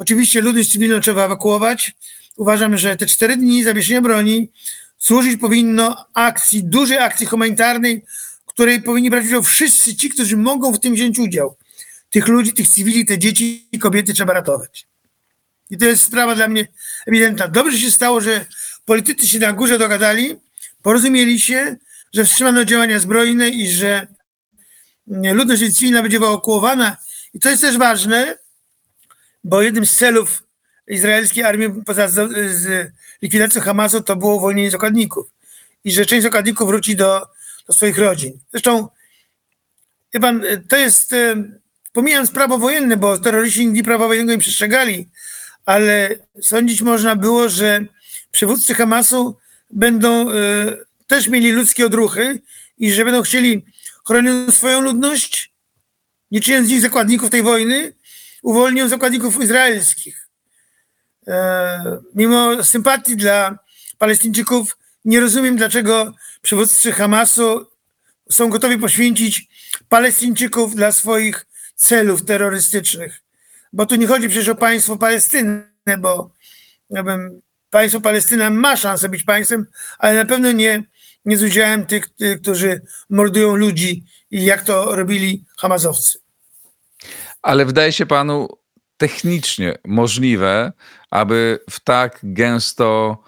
Oczywiście 0.00 0.40
ludność 0.40 0.72
cywilną 0.72 1.00
trzeba 1.00 1.24
ewakuować. 1.24 1.94
Uważam, 2.36 2.78
że 2.78 2.96
te 2.96 3.06
cztery 3.06 3.36
dni 3.36 3.64
zawieszenia 3.64 4.00
broni 4.00 4.50
służyć 4.98 5.40
powinno 5.40 6.06
akcji, 6.14 6.64
dużej 6.64 6.98
akcji 6.98 7.26
humanitarnej, 7.26 8.04
której 8.46 8.82
powinni 8.82 9.10
brać 9.10 9.24
udział 9.26 9.42
wszyscy 9.42 9.96
ci, 9.96 10.10
którzy 10.10 10.36
mogą 10.36 10.72
w 10.72 10.80
tym 10.80 10.94
wziąć 10.94 11.18
udział. 11.18 11.56
Tych 12.10 12.28
ludzi, 12.28 12.52
tych 12.52 12.68
cywili, 12.68 13.06
te 13.06 13.18
dzieci 13.18 13.68
i 13.72 13.78
kobiety 13.78 14.14
trzeba 14.14 14.32
ratować. 14.32 14.86
I 15.70 15.78
to 15.78 15.84
jest 15.84 16.02
sprawa 16.02 16.34
dla 16.34 16.48
mnie 16.48 16.68
ewidentna. 17.06 17.48
Dobrze 17.48 17.78
się 17.78 17.90
stało, 17.90 18.20
że 18.20 18.46
politycy 18.84 19.26
się 19.26 19.38
na 19.38 19.52
górze 19.52 19.78
dogadali, 19.78 20.36
porozumieli 20.82 21.40
się, 21.40 21.76
że 22.14 22.24
wstrzymano 22.24 22.64
działania 22.64 22.98
zbrojne 22.98 23.48
i 23.48 23.70
że 23.70 24.06
mm, 25.10 25.36
ludność 25.36 25.76
cywilna 25.76 26.02
będzie 26.02 26.16
ewakuowana. 26.16 26.96
I 27.34 27.40
to 27.40 27.50
jest 27.50 27.62
też 27.62 27.78
ważne, 27.78 28.36
bo 29.44 29.62
jednym 29.62 29.86
z 29.86 29.96
celów 29.96 30.42
izraelskiej 30.88 31.44
armii 31.44 31.68
poza 31.86 32.08
z, 32.08 32.32
z 32.56 32.92
likwidacją 33.22 33.62
Hamasu 33.62 34.02
to 34.02 34.16
było 34.16 34.36
uwolnienie 34.36 34.70
zakładników. 34.70 35.26
I 35.84 35.92
że 35.92 36.06
część 36.06 36.22
zakładników 36.22 36.68
wróci 36.68 36.96
do, 36.96 37.26
do 37.66 37.72
swoich 37.72 37.98
rodzin. 37.98 38.38
Zresztą, 38.50 38.88
wie 40.14 40.20
pan, 40.20 40.42
to 40.68 40.76
jest, 40.76 41.12
e, 41.12 41.44
pomijając 41.92 42.30
prawo 42.30 42.58
wojenne, 42.58 42.96
bo 42.96 43.18
terroryści 43.18 43.66
nigdy 43.66 43.82
prawa 43.82 44.08
wojennego 44.08 44.36
nie 44.36 44.40
przestrzegali, 44.40 45.08
ale 45.66 46.16
sądzić 46.42 46.82
można 46.82 47.16
było, 47.16 47.48
że 47.48 47.84
przywódcy 48.30 48.74
Hamasu 48.74 49.36
będą 49.70 50.30
e, 50.30 50.34
też 51.06 51.28
mieli 51.28 51.52
ludzkie 51.52 51.86
odruchy 51.86 52.40
i 52.78 52.92
że 52.92 53.04
będą 53.04 53.22
chcieli 53.22 53.64
chronić 54.06 54.54
swoją 54.54 54.80
ludność, 54.80 55.52
nie 56.30 56.40
czyniąc 56.40 56.66
z 56.66 56.70
nich 56.70 56.80
zakładników 56.80 57.30
tej 57.30 57.42
wojny, 57.42 57.92
uwolnił 58.42 58.88
zakładników 58.88 59.42
izraelskich. 59.42 60.28
E, 61.28 61.98
mimo 62.14 62.64
sympatii 62.64 63.16
dla 63.16 63.58
Palestyńczyków, 63.98 64.76
nie 65.04 65.20
rozumiem, 65.20 65.56
dlaczego 65.56 66.14
przywódcy 66.42 66.92
Hamasu 66.92 67.66
są 68.30 68.48
gotowi 68.48 68.78
poświęcić 68.78 69.48
Palestyńczyków 69.88 70.74
dla 70.74 70.92
swoich 70.92 71.46
celów 71.76 72.24
terrorystycznych. 72.24 73.22
Bo 73.72 73.86
tu 73.86 73.94
nie 73.94 74.06
chodzi 74.06 74.28
przecież 74.28 74.48
o 74.48 74.54
państwo 74.54 74.96
Palestynę, 74.96 75.64
bo 75.98 76.30
ja 76.90 77.02
bym, 77.02 77.40
państwo 77.70 78.00
Palestyna 78.00 78.50
ma 78.50 78.76
szansę 78.76 79.08
być 79.08 79.24
państwem, 79.24 79.66
ale 79.98 80.14
na 80.14 80.24
pewno 80.24 80.52
nie, 80.52 80.82
nie 81.24 81.36
z 81.36 81.42
udziałem 81.42 81.86
tych, 81.86 82.08
tych, 82.08 82.40
którzy 82.40 82.80
mordują 83.10 83.56
ludzi 83.56 84.04
jak 84.30 84.62
to 84.62 84.96
robili 84.96 85.44
Hamazowcy. 85.58 86.18
Ale 87.42 87.64
wydaje 87.64 87.92
się 87.92 88.06
panu 88.06 88.48
technicznie 88.96 89.74
możliwe, 89.84 90.72
aby 91.10 91.58
w 91.70 91.80
tak 91.80 92.18
gęsto 92.22 93.18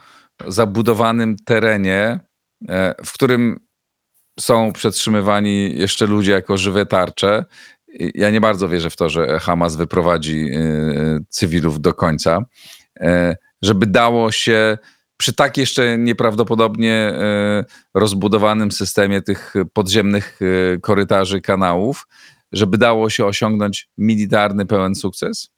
zabudowanym 0.47 1.37
terenie, 1.45 2.21
e, 2.69 2.95
w 3.05 3.13
którym 3.13 3.61
są 4.41 4.73
przetrzymywani 4.73 5.79
jeszcze 5.79 6.07
ludzie 6.07 6.33
jako 6.33 6.59
żywe 6.59 6.87
tarcze. 6.87 7.45
Ja 8.15 8.31
nie 8.31 8.41
bardzo 8.41 8.69
wierzę 8.69 8.91
w 8.91 8.97
to, 8.97 9.11
że 9.11 9.39
Hamas 9.39 9.77
wyprowadzi 9.77 10.51
e, 10.53 10.61
cywilów 11.29 11.81
do 11.81 11.95
końca, 11.95 12.45
e, 13.01 13.37
żeby 13.63 13.87
dało 13.87 14.33
się 14.33 14.79
przy 15.17 15.33
tak 15.33 15.57
jeszcze 15.57 15.99
nieprawdopodobnie 15.99 17.13
rozbudowanym 17.95 18.73
systemie 18.73 19.23
tych 19.23 19.55
podziemnych 19.73 20.41
korytarzy, 20.81 21.41
kanałów, 21.41 22.07
żeby 22.53 22.79
dało 22.79 23.11
się 23.11 23.27
osiągnąć 23.27 23.89
militarny 23.99 24.67
pełen 24.67 24.95
sukces? 24.95 25.51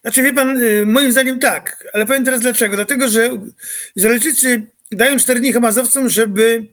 Znaczy, 0.00 0.22
wie 0.22 0.32
pan, 0.32 0.62
y, 0.62 0.86
moim 0.86 1.12
zdaniem 1.12 1.38
tak, 1.38 1.88
ale 1.92 2.06
powiem 2.06 2.24
teraz 2.24 2.40
dlaczego. 2.40 2.76
Dlatego, 2.76 3.08
że 3.08 3.30
Izraelczycy 3.96 4.66
dają 4.92 5.18
cztery 5.18 5.40
dni 5.40 5.52
Hamazowcom, 5.52 6.08
żeby 6.08 6.66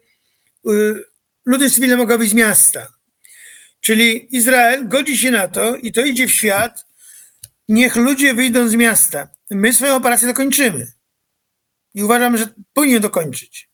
y, 0.69 1.03
ludność 1.45 1.75
cywilna 1.75 1.97
mogła 1.97 2.17
wyjść 2.17 2.31
z 2.31 2.35
miasta. 2.35 2.87
Czyli 3.79 4.35
Izrael 4.35 4.87
godzi 4.87 5.17
się 5.17 5.31
na 5.31 5.47
to 5.47 5.75
i 5.75 5.91
to 5.91 6.01
idzie 6.01 6.27
w 6.27 6.31
świat, 6.31 6.85
niech 7.69 7.95
ludzie 7.95 8.33
wyjdą 8.33 8.69
z 8.69 8.75
miasta. 8.75 9.27
My 9.51 9.73
swoją 9.73 9.95
operację 9.95 10.27
dokończymy. 10.27 10.91
I 11.93 12.03
uważam, 12.03 12.37
że 12.37 12.47
powinien 12.73 13.01
dokończyć. 13.01 13.69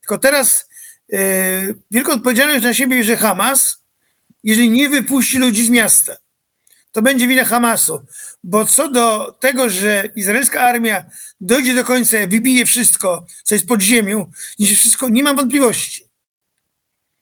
Tylko 0.00 0.18
teraz 0.18 0.68
yy, 1.08 1.18
wielką 1.90 2.12
odpowiedzialność 2.12 2.64
na 2.64 2.74
siebie 2.74 2.96
bierze 2.96 3.16
Hamas, 3.16 3.81
jeżeli 4.44 4.70
nie 4.70 4.88
wypuści 4.88 5.38
ludzi 5.38 5.66
z 5.66 5.70
miasta 5.70 6.16
to 6.92 7.02
będzie 7.02 7.28
wina 7.28 7.44
Hamasu. 7.44 8.06
Bo 8.44 8.64
co 8.64 8.88
do 8.88 9.36
tego, 9.40 9.70
że 9.70 10.08
izraelska 10.16 10.60
armia 10.60 11.04
dojdzie 11.40 11.74
do 11.74 11.84
końca, 11.84 12.16
wybije 12.26 12.66
wszystko, 12.66 13.26
co 13.44 13.54
jest 13.54 13.66
pod 13.66 13.82
ziemią, 13.82 14.30
niż 14.58 14.78
wszystko, 14.78 15.08
nie 15.08 15.22
mam 15.22 15.36
wątpliwości. 15.36 16.04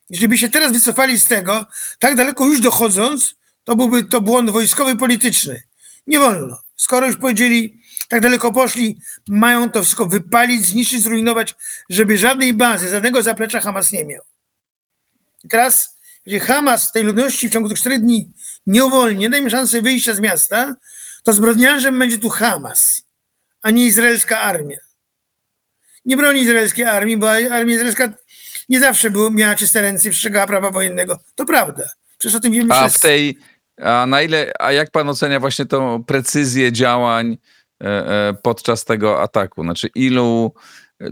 Jeżeli 0.09 0.27
by 0.27 0.37
się 0.37 0.49
teraz 0.49 0.71
wycofali 0.71 1.19
z 1.19 1.25
tego, 1.25 1.65
tak 1.99 2.15
daleko 2.15 2.45
już 2.45 2.61
dochodząc, 2.61 3.35
to 3.63 3.75
byłby 3.75 4.03
to 4.03 4.21
błąd 4.21 4.49
wojskowy, 4.49 4.95
polityczny. 4.95 5.63
Nie 6.07 6.19
wolno. 6.19 6.61
Skoro 6.75 7.07
już 7.07 7.17
powiedzieli, 7.17 7.81
tak 8.07 8.21
daleko 8.21 8.51
poszli, 8.51 9.01
mają 9.27 9.69
to 9.69 9.83
wszystko 9.83 10.05
wypalić, 10.05 10.65
zniszczyć, 10.65 11.01
zrujnować, 11.01 11.55
żeby 11.89 12.17
żadnej 12.17 12.53
bazy, 12.53 12.89
żadnego 12.89 13.23
zaplecza 13.23 13.59
Hamas 13.59 13.91
nie 13.91 14.05
miał. 14.05 14.23
I 15.43 15.47
teraz, 15.47 15.97
jeżeli 16.25 16.45
Hamas 16.45 16.91
tej 16.91 17.03
ludności 17.03 17.49
w 17.49 17.53
ciągu 17.53 17.69
tych 17.69 17.79
czterech 17.79 17.99
dni 17.99 18.33
nie 18.65 18.85
uwolni, 18.85 19.19
nie 19.19 19.29
dajmy 19.29 19.49
szansy 19.49 19.81
wyjścia 19.81 20.13
z 20.13 20.19
miasta, 20.19 20.75
to 21.23 21.33
zbrodniarzem 21.33 21.99
będzie 21.99 22.17
tu 22.17 22.29
Hamas, 22.29 23.03
a 23.61 23.71
nie 23.71 23.85
izraelska 23.85 24.39
armia. 24.39 24.77
Nie 26.05 26.17
broni 26.17 26.41
izraelskiej 26.41 26.85
armii, 26.85 27.17
bo 27.17 27.31
armia 27.31 27.73
izraelska 27.75 28.13
nie 28.69 28.79
zawsze 28.79 29.09
było, 29.09 29.31
miała 29.31 29.55
czyste 29.55 29.81
ręce 29.81 30.07
i 30.07 30.11
przestrzegała 30.11 30.47
prawa 30.47 30.71
wojennego. 30.71 31.19
To 31.35 31.45
prawda. 31.45 31.83
Przecież 32.17 32.35
o 32.35 32.39
tym 32.39 32.51
wiemy 32.51 32.73
A 32.73 32.81
wszyscy. 32.81 32.99
w 32.99 33.01
tej, 33.01 33.37
a 33.81 34.05
na 34.05 34.21
ile, 34.21 34.51
a 34.59 34.71
jak 34.71 34.91
pan 34.91 35.09
ocenia 35.09 35.39
właśnie 35.39 35.65
tą 35.65 36.03
precyzję 36.03 36.71
działań 36.71 37.37
e, 37.83 37.87
e, 37.87 38.33
podczas 38.43 38.85
tego 38.85 39.21
ataku? 39.21 39.63
Znaczy 39.63 39.89
ilu, 39.95 40.53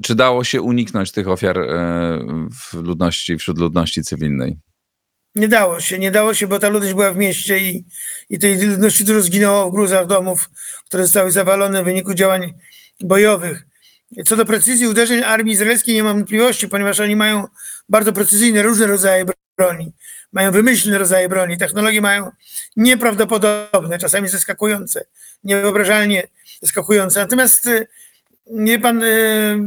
czy 0.01 0.15
dało 0.15 0.43
się 0.43 0.61
uniknąć 0.61 1.11
tych 1.11 1.27
ofiar 1.27 1.59
e, 1.59 1.67
w 2.51 2.73
ludności, 2.73 3.37
wśród 3.37 3.57
ludności 3.57 4.03
cywilnej? 4.03 4.57
Nie 5.39 5.47
dało 5.47 5.79
się, 5.79 5.99
nie 5.99 6.11
dało 6.11 6.33
się, 6.33 6.47
bo 6.47 6.59
ta 6.59 6.69
ludność 6.69 6.93
była 6.93 7.13
w 7.13 7.17
mieście 7.17 7.59
i, 7.59 7.85
i 8.29 8.39
tej 8.39 8.61
ludności 8.61 9.03
dużo 9.03 9.21
zginęło 9.21 9.69
w 9.69 9.71
gruzach 9.71 10.07
domów, 10.07 10.49
które 10.85 11.03
zostały 11.03 11.31
zawalone 11.31 11.81
w 11.81 11.85
wyniku 11.85 12.13
działań 12.13 12.53
bojowych. 13.01 13.65
Co 14.25 14.35
do 14.35 14.45
precyzji 14.45 14.87
uderzeń 14.87 15.23
armii 15.23 15.53
izraelskiej 15.53 15.95
nie 15.95 16.03
mam 16.03 16.17
wątpliwości, 16.17 16.67
ponieważ 16.67 16.99
oni 16.99 17.15
mają 17.15 17.47
bardzo 17.89 18.13
precyzyjne, 18.13 18.63
różne 18.63 18.87
rodzaje 18.87 19.25
broni. 19.57 19.93
Mają 20.33 20.51
wymyślne 20.51 20.97
rodzaje 20.97 21.29
broni. 21.29 21.57
Technologie 21.57 22.01
mają 22.01 22.31
nieprawdopodobne, 22.75 23.99
czasami 23.99 24.27
zaskakujące, 24.27 25.05
niewyobrażalnie 25.43 26.27
zaskakujące. 26.61 27.19
Natomiast 27.19 27.67
y, 27.67 27.87
nie 28.47 28.79
pan, 28.79 28.99
yy, 28.99 29.57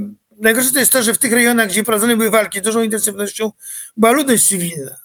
najgorsze 0.41 0.73
to 0.73 0.79
jest 0.79 0.93
to, 0.93 1.03
że 1.03 1.15
w 1.15 1.19
tych 1.19 1.33
rejonach, 1.33 1.69
gdzie 1.69 1.85
prowadzone 1.85 2.17
były 2.17 2.31
walki 2.31 2.63
dużą 2.63 2.83
intensywnością, 2.83 3.53
była 3.97 4.13
ludność 4.13 4.49
cywilna. 4.49 5.02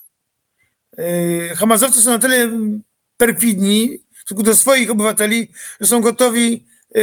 Yy, 0.98 1.56
Hamazowcy 1.56 2.02
są 2.02 2.12
na 2.12 2.20
tyle 2.20 2.52
perfidni 3.18 4.00
w 4.14 4.20
stosunku 4.20 4.44
do 4.44 4.56
swoich 4.56 4.92
obywateli, 4.92 5.52
że 5.82 5.88
są 5.88 6.02
gotowi 6.02 6.66
yy, 6.96 7.02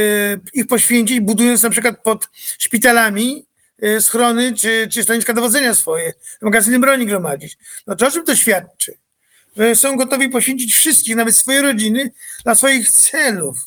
ich 0.53 0.67
poświęcić, 0.67 1.19
budując 1.19 1.63
na 1.63 1.69
przykład 1.69 2.03
pod 2.03 2.29
szpitalami 2.59 3.45
yy, 3.79 4.01
schrony 4.01 4.53
czy, 4.53 4.87
czy 4.91 5.03
stanowiska 5.03 5.33
dowodzenia 5.33 5.75
swoje, 5.75 6.13
magazyny 6.41 6.79
broni 6.79 7.05
gromadzić. 7.05 7.57
No 7.87 7.95
to 7.95 8.07
o 8.07 8.11
czym 8.11 8.25
to 8.25 8.35
świadczy? 8.35 8.97
Że 9.57 9.75
są 9.75 9.95
gotowi 9.95 10.29
poświęcić 10.29 10.73
wszystkich, 10.73 11.15
nawet 11.15 11.35
swoje 11.35 11.61
rodziny, 11.61 12.11
dla 12.43 12.55
swoich 12.55 12.89
celów. 12.89 13.57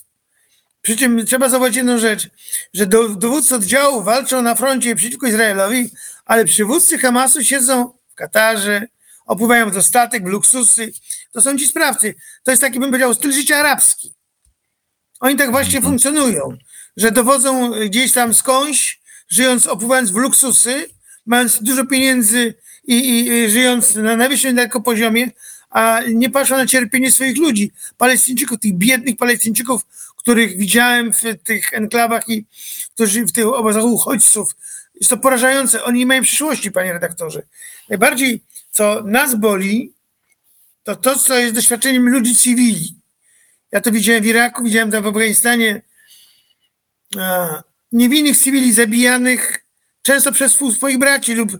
Przy 0.82 0.96
czym 0.96 1.26
trzeba 1.26 1.48
zauważyć 1.48 1.76
jedną 1.76 1.98
rzecz, 1.98 2.28
że 2.74 2.86
dowódcy 2.86 3.54
oddziału 3.54 4.02
walczą 4.02 4.42
na 4.42 4.54
froncie 4.54 4.96
przeciwko 4.96 5.26
Izraelowi, 5.26 5.90
ale 6.24 6.44
przywódcy 6.44 6.98
Hamasu 6.98 7.44
siedzą 7.44 7.92
w 8.08 8.14
Katarze, 8.14 8.86
opływają 9.28 9.70
w 9.70 9.74
dostatek, 9.74 10.24
w 10.24 10.26
luksusy. 10.26 10.92
To 11.32 11.40
są 11.40 11.58
ci 11.58 11.66
sprawcy. 11.66 12.14
To 12.42 12.50
jest 12.50 12.62
taki, 12.62 12.80
bym 12.80 12.90
powiedział, 12.90 13.14
styl 13.14 13.32
życia 13.32 13.56
arabski. 13.56 14.14
Oni 15.20 15.36
tak 15.36 15.50
właśnie 15.50 15.80
funkcjonują, 15.82 16.56
że 16.96 17.10
dowodzą 17.10 17.70
gdzieś 17.70 18.12
tam 18.12 18.34
skądś, 18.34 19.00
żyjąc, 19.28 19.66
opływając 19.66 20.10
w 20.10 20.16
luksusy, 20.16 20.86
mając 21.26 21.62
dużo 21.62 21.86
pieniędzy 21.86 22.54
i, 22.84 22.94
i, 22.94 23.28
i 23.28 23.50
żyjąc 23.50 23.94
na 23.94 24.16
najwyższym 24.16 24.56
daleko 24.56 24.80
poziomie, 24.80 25.30
a 25.70 26.00
nie 26.14 26.30
patrzą 26.30 26.56
na 26.56 26.66
cierpienie 26.66 27.12
swoich 27.12 27.36
ludzi, 27.36 27.72
Palestyńczyków, 27.96 28.60
tych 28.60 28.74
biednych 28.74 29.16
Palestyńczyków, 29.16 29.82
których 30.16 30.58
widziałem 30.58 31.12
w 31.12 31.20
tych 31.44 31.72
enklawach 31.72 32.28
i 32.28 32.46
którzy 32.94 33.24
w 33.24 33.32
tych 33.32 33.46
obozach 33.46 33.84
uchodźców. 33.84 34.56
Jest 34.94 35.10
to 35.10 35.16
porażające. 35.16 35.84
Oni 35.84 35.98
nie 35.98 36.06
mają 36.06 36.22
przyszłości, 36.22 36.70
panie 36.70 36.92
redaktorze. 36.92 37.42
Najbardziej 37.88 38.40
co 38.78 39.02
nas 39.02 39.34
boli, 39.34 39.94
to 40.82 40.96
to, 40.96 41.18
co 41.18 41.38
jest 41.38 41.54
doświadczeniem 41.54 42.08
ludzi 42.08 42.36
cywili. 42.36 42.94
Ja 43.72 43.80
to 43.80 43.92
widziałem 43.92 44.22
w 44.22 44.26
Iraku, 44.26 44.64
widziałem 44.64 44.90
tam 44.90 45.02
w 45.02 45.06
Afganistanie 45.06 45.82
niewinnych 47.92 48.38
cywili 48.38 48.72
zabijanych 48.72 49.64
często 50.02 50.32
przez 50.32 50.52
swoich 50.52 50.98
braci 50.98 51.34
lub, 51.34 51.52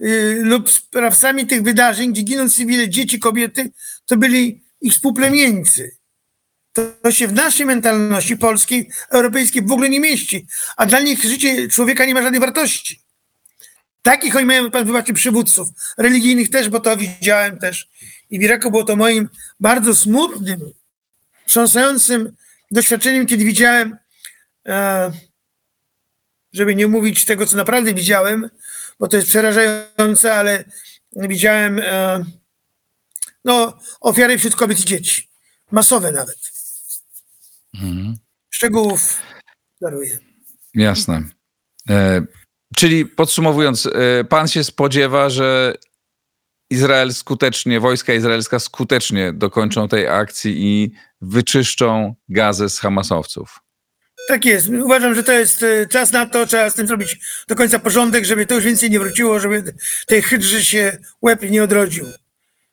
y, 0.00 0.40
lub 0.42 0.70
sprawcami 0.70 1.46
tych 1.46 1.62
wydarzeń, 1.62 2.12
gdzie 2.12 2.22
giną 2.22 2.50
cywile, 2.50 2.88
dzieci, 2.88 3.18
kobiety, 3.18 3.70
to 4.06 4.16
byli 4.16 4.62
ich 4.80 4.92
współplemieńcy. 4.92 5.96
To 7.02 7.12
się 7.12 7.28
w 7.28 7.32
naszej 7.32 7.66
mentalności 7.66 8.36
polskiej, 8.36 8.90
europejskiej 9.10 9.62
w 9.62 9.72
ogóle 9.72 9.88
nie 9.88 10.00
mieści, 10.00 10.46
a 10.76 10.86
dla 10.86 11.00
nich 11.00 11.22
życie 11.22 11.68
człowieka 11.68 12.04
nie 12.04 12.14
ma 12.14 12.22
żadnej 12.22 12.40
wartości. 12.40 13.05
Takich 14.06 14.36
oni 14.36 14.44
mają, 14.44 14.70
pan 14.70 14.84
wybaczy, 14.84 15.12
przywódców, 15.12 15.68
religijnych 15.98 16.50
też, 16.50 16.68
bo 16.68 16.80
to 16.80 16.96
widziałem 16.96 17.58
też. 17.58 17.88
I 18.30 18.38
w 18.38 18.42
Iraku 18.42 18.70
było 18.70 18.84
to 18.84 18.96
moim 18.96 19.28
bardzo 19.60 19.94
smutnym, 19.94 20.60
wstrząsającym 21.46 22.36
doświadczeniem, 22.70 23.26
kiedy 23.26 23.44
widziałem, 23.44 23.96
e, 24.66 25.12
żeby 26.52 26.74
nie 26.74 26.86
mówić 26.86 27.24
tego, 27.24 27.46
co 27.46 27.56
naprawdę 27.56 27.94
widziałem, 27.94 28.50
bo 28.98 29.08
to 29.08 29.16
jest 29.16 29.28
przerażające, 29.28 30.34
ale 30.34 30.64
widziałem 31.12 31.80
e, 31.84 32.24
no, 33.44 33.78
ofiary 34.00 34.38
wśród 34.38 34.56
kobiet 34.56 34.80
i 34.80 34.84
dzieci. 34.84 35.28
Masowe 35.70 36.12
nawet. 36.12 36.38
Mhm. 37.74 38.16
Szczegółów 38.50 39.18
daruję. 39.80 40.18
Jasne. 40.74 41.22
E, 41.90 42.26
czyli 42.78 43.06
podsumowując, 43.06 43.86
e, 43.86 44.24
pan 44.24 44.48
się 44.48 44.64
spodziewa, 44.64 45.30
że 45.30 45.74
Izrael 46.70 47.14
skutecznie, 47.14 47.80
wojska 47.80 48.14
izraelska 48.14 48.58
skutecznie 48.58 49.32
dokończą 49.32 49.88
tej 49.88 50.08
akcji 50.08 50.54
i 50.56 50.92
wyczyszczą 51.20 52.14
gazę 52.28 52.68
z 52.70 52.78
Hamasowców. 52.78 53.60
Tak 54.28 54.44
jest. 54.44 54.68
Uważam, 54.68 55.14
że 55.14 55.22
to 55.22 55.32
jest 55.32 55.62
e, 55.62 55.86
czas 55.86 56.12
na 56.12 56.26
to, 56.26 56.46
trzeba 56.46 56.70
z 56.70 56.74
tym 56.74 56.86
zrobić 56.86 57.18
do 57.48 57.56
końca 57.56 57.78
porządek, 57.78 58.24
żeby 58.24 58.46
to 58.46 58.54
już 58.54 58.64
więcej 58.64 58.90
nie 58.90 59.00
wróciło, 59.00 59.40
żeby 59.40 59.74
tej 60.06 60.22
hydrze 60.22 60.64
się 60.64 60.98
łeb 61.22 61.42
nie 61.42 61.62
odrodził. 61.62 62.06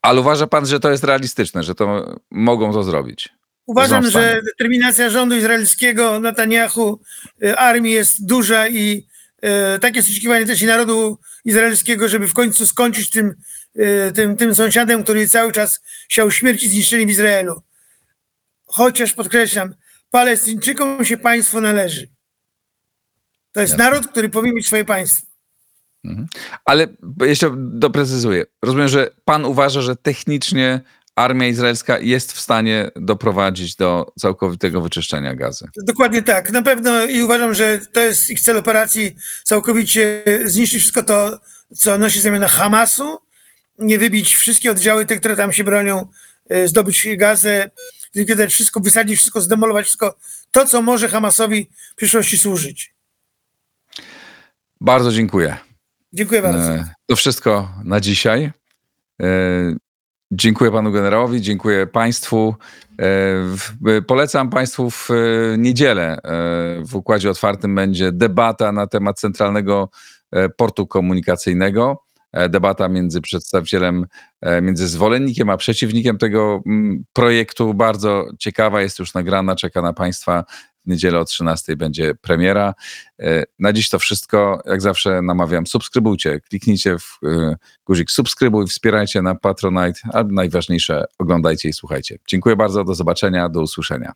Ale 0.01 0.21
uważa 0.21 0.47
pan, 0.47 0.65
że 0.65 0.79
to 0.79 0.91
jest 0.91 1.03
realistyczne, 1.03 1.63
że 1.63 1.75
to 1.75 2.15
mogą 2.31 2.73
to 2.73 2.83
zrobić? 2.83 3.29
Uważam, 3.65 4.09
że 4.09 4.41
determinacja 4.45 5.09
rządu 5.09 5.35
izraelskiego, 5.35 6.19
Netanyahu, 6.19 6.99
e, 7.43 7.59
armii 7.59 7.93
jest 7.93 8.25
duża 8.25 8.67
i 8.67 9.07
takie 9.81 9.97
jest 9.97 10.09
oczekiwanie 10.09 10.45
też 10.45 10.61
i 10.61 10.65
narodu 10.65 11.19
izraelskiego, 11.45 12.09
żeby 12.09 12.27
w 12.27 12.33
końcu 12.33 12.67
skończyć 12.67 13.09
tym, 13.09 13.35
e, 13.75 14.11
tym, 14.11 14.37
tym 14.37 14.55
sąsiadem, 14.55 15.03
który 15.03 15.27
cały 15.27 15.51
czas 15.51 15.81
siał 16.09 16.31
śmierć 16.31 16.63
i 16.63 16.69
zniszczenie 16.69 17.05
w 17.05 17.09
Izraelu. 17.09 17.61
Chociaż 18.65 19.13
podkreślam, 19.13 19.75
Palestyńczykom 20.13 21.05
się 21.05 21.17
państwo 21.17 21.61
należy. 21.61 22.07
To 23.51 23.61
jest 23.61 23.73
Jasne. 23.73 23.85
naród, 23.85 24.07
który 24.07 24.29
powinien 24.29 24.55
mieć 24.55 24.67
swoje 24.67 24.85
państwo. 24.85 25.27
Ale 26.65 26.87
jeszcze 27.21 27.51
doprecyzuję. 27.57 28.45
Rozumiem, 28.61 28.87
że 28.87 29.09
pan 29.25 29.45
uważa, 29.45 29.81
że 29.81 29.95
technicznie 29.95 30.81
armia 31.15 31.47
izraelska 31.47 31.99
jest 31.99 32.33
w 32.33 32.39
stanie 32.39 32.91
doprowadzić 32.95 33.75
do 33.75 34.13
całkowitego 34.19 34.81
wyczyszczenia 34.81 35.35
gazy. 35.35 35.67
Dokładnie 35.77 36.21
tak. 36.23 36.51
Na 36.51 36.61
pewno 36.61 37.05
i 37.05 37.21
uważam, 37.23 37.53
że 37.53 37.79
to 37.79 37.99
jest 37.99 38.29
ich 38.29 38.41
cel 38.41 38.57
operacji 38.57 39.15
całkowicie 39.43 40.23
zniszczyć 40.45 40.79
wszystko 40.81 41.03
to, 41.03 41.39
co 41.75 41.97
nosi 41.97 42.21
znamiona 42.21 42.47
Hamasu, 42.47 43.17
nie 43.79 43.99
wybić 43.99 44.35
wszystkie 44.35 44.71
oddziały, 44.71 45.05
te, 45.05 45.17
które 45.17 45.35
tam 45.35 45.53
się 45.53 45.63
bronią, 45.63 46.07
e, 46.49 46.67
zdobyć 46.67 47.07
gazę, 47.17 47.71
zlikwidować 48.13 48.53
wszystko, 48.53 48.79
wysadzić 48.79 49.17
wszystko, 49.19 49.41
zdemolować 49.41 49.85
wszystko, 49.85 50.15
to, 50.51 50.65
co 50.65 50.81
może 50.81 51.09
Hamasowi 51.09 51.69
w 51.91 51.95
przyszłości 51.95 52.37
służyć. 52.37 52.93
Bardzo 54.81 55.11
dziękuję. 55.11 55.57
Dziękuję 56.13 56.41
bardzo. 56.41 56.59
E, 56.73 56.93
To 57.05 57.15
wszystko 57.15 57.71
na 57.83 57.99
dzisiaj. 57.99 58.51
E, 60.33 60.37
Dziękuję 60.37 60.71
panu 60.71 60.91
generałowi, 60.91 61.41
dziękuję 61.41 61.87
państwu. 61.87 62.55
E, 62.91 62.95
w- 63.43 64.03
Polecam 64.07 64.49
państwu 64.49 64.89
w 64.89 65.07
e, 65.11 65.57
niedzielę 65.57 66.17
e, 66.17 66.19
w 66.85 66.95
Układzie 66.95 67.29
Otwartym 67.29 67.75
będzie 67.75 68.11
debata 68.11 68.71
na 68.71 68.87
temat 68.87 69.19
centralnego 69.19 69.89
e, 70.31 70.49
portu 70.49 70.87
komunikacyjnego. 70.87 72.03
E, 72.33 72.49
Debata 72.49 72.87
między 72.89 73.21
przedstawicielem, 73.21 74.05
e, 74.41 74.61
między 74.61 74.87
zwolennikiem 74.87 75.49
a 75.49 75.57
przeciwnikiem 75.57 76.17
tego 76.17 76.63
projektu. 77.13 77.73
Bardzo 77.73 78.25
ciekawa, 78.39 78.81
jest 78.81 78.99
już 78.99 79.13
nagrana, 79.13 79.55
czeka 79.55 79.81
na 79.81 79.93
państwa. 79.93 80.43
W 80.85 80.89
niedzielę 80.89 81.19
o 81.19 81.25
13 81.25 81.75
będzie 81.75 82.15
premiera. 82.15 82.73
E, 83.19 83.43
Na 83.59 83.73
dziś 83.73 83.89
to 83.89 83.99
wszystko. 83.99 84.61
Jak 84.65 84.81
zawsze 84.81 85.21
namawiam, 85.21 85.67
subskrybujcie, 85.67 86.39
kliknijcie 86.39 86.99
w 86.99 87.19
e, 87.23 87.55
guzik 87.85 88.11
subskrybuj, 88.11 88.67
wspierajcie 88.67 89.21
na 89.21 89.35
Patronite, 89.35 89.99
a 90.13 90.23
najważniejsze 90.23 91.05
oglądajcie 91.19 91.69
i 91.69 91.73
słuchajcie. 91.73 92.17
Dziękuję 92.27 92.55
bardzo, 92.55 92.83
do 92.83 92.95
zobaczenia, 92.95 93.49
do 93.49 93.61
usłyszenia. 93.61 94.13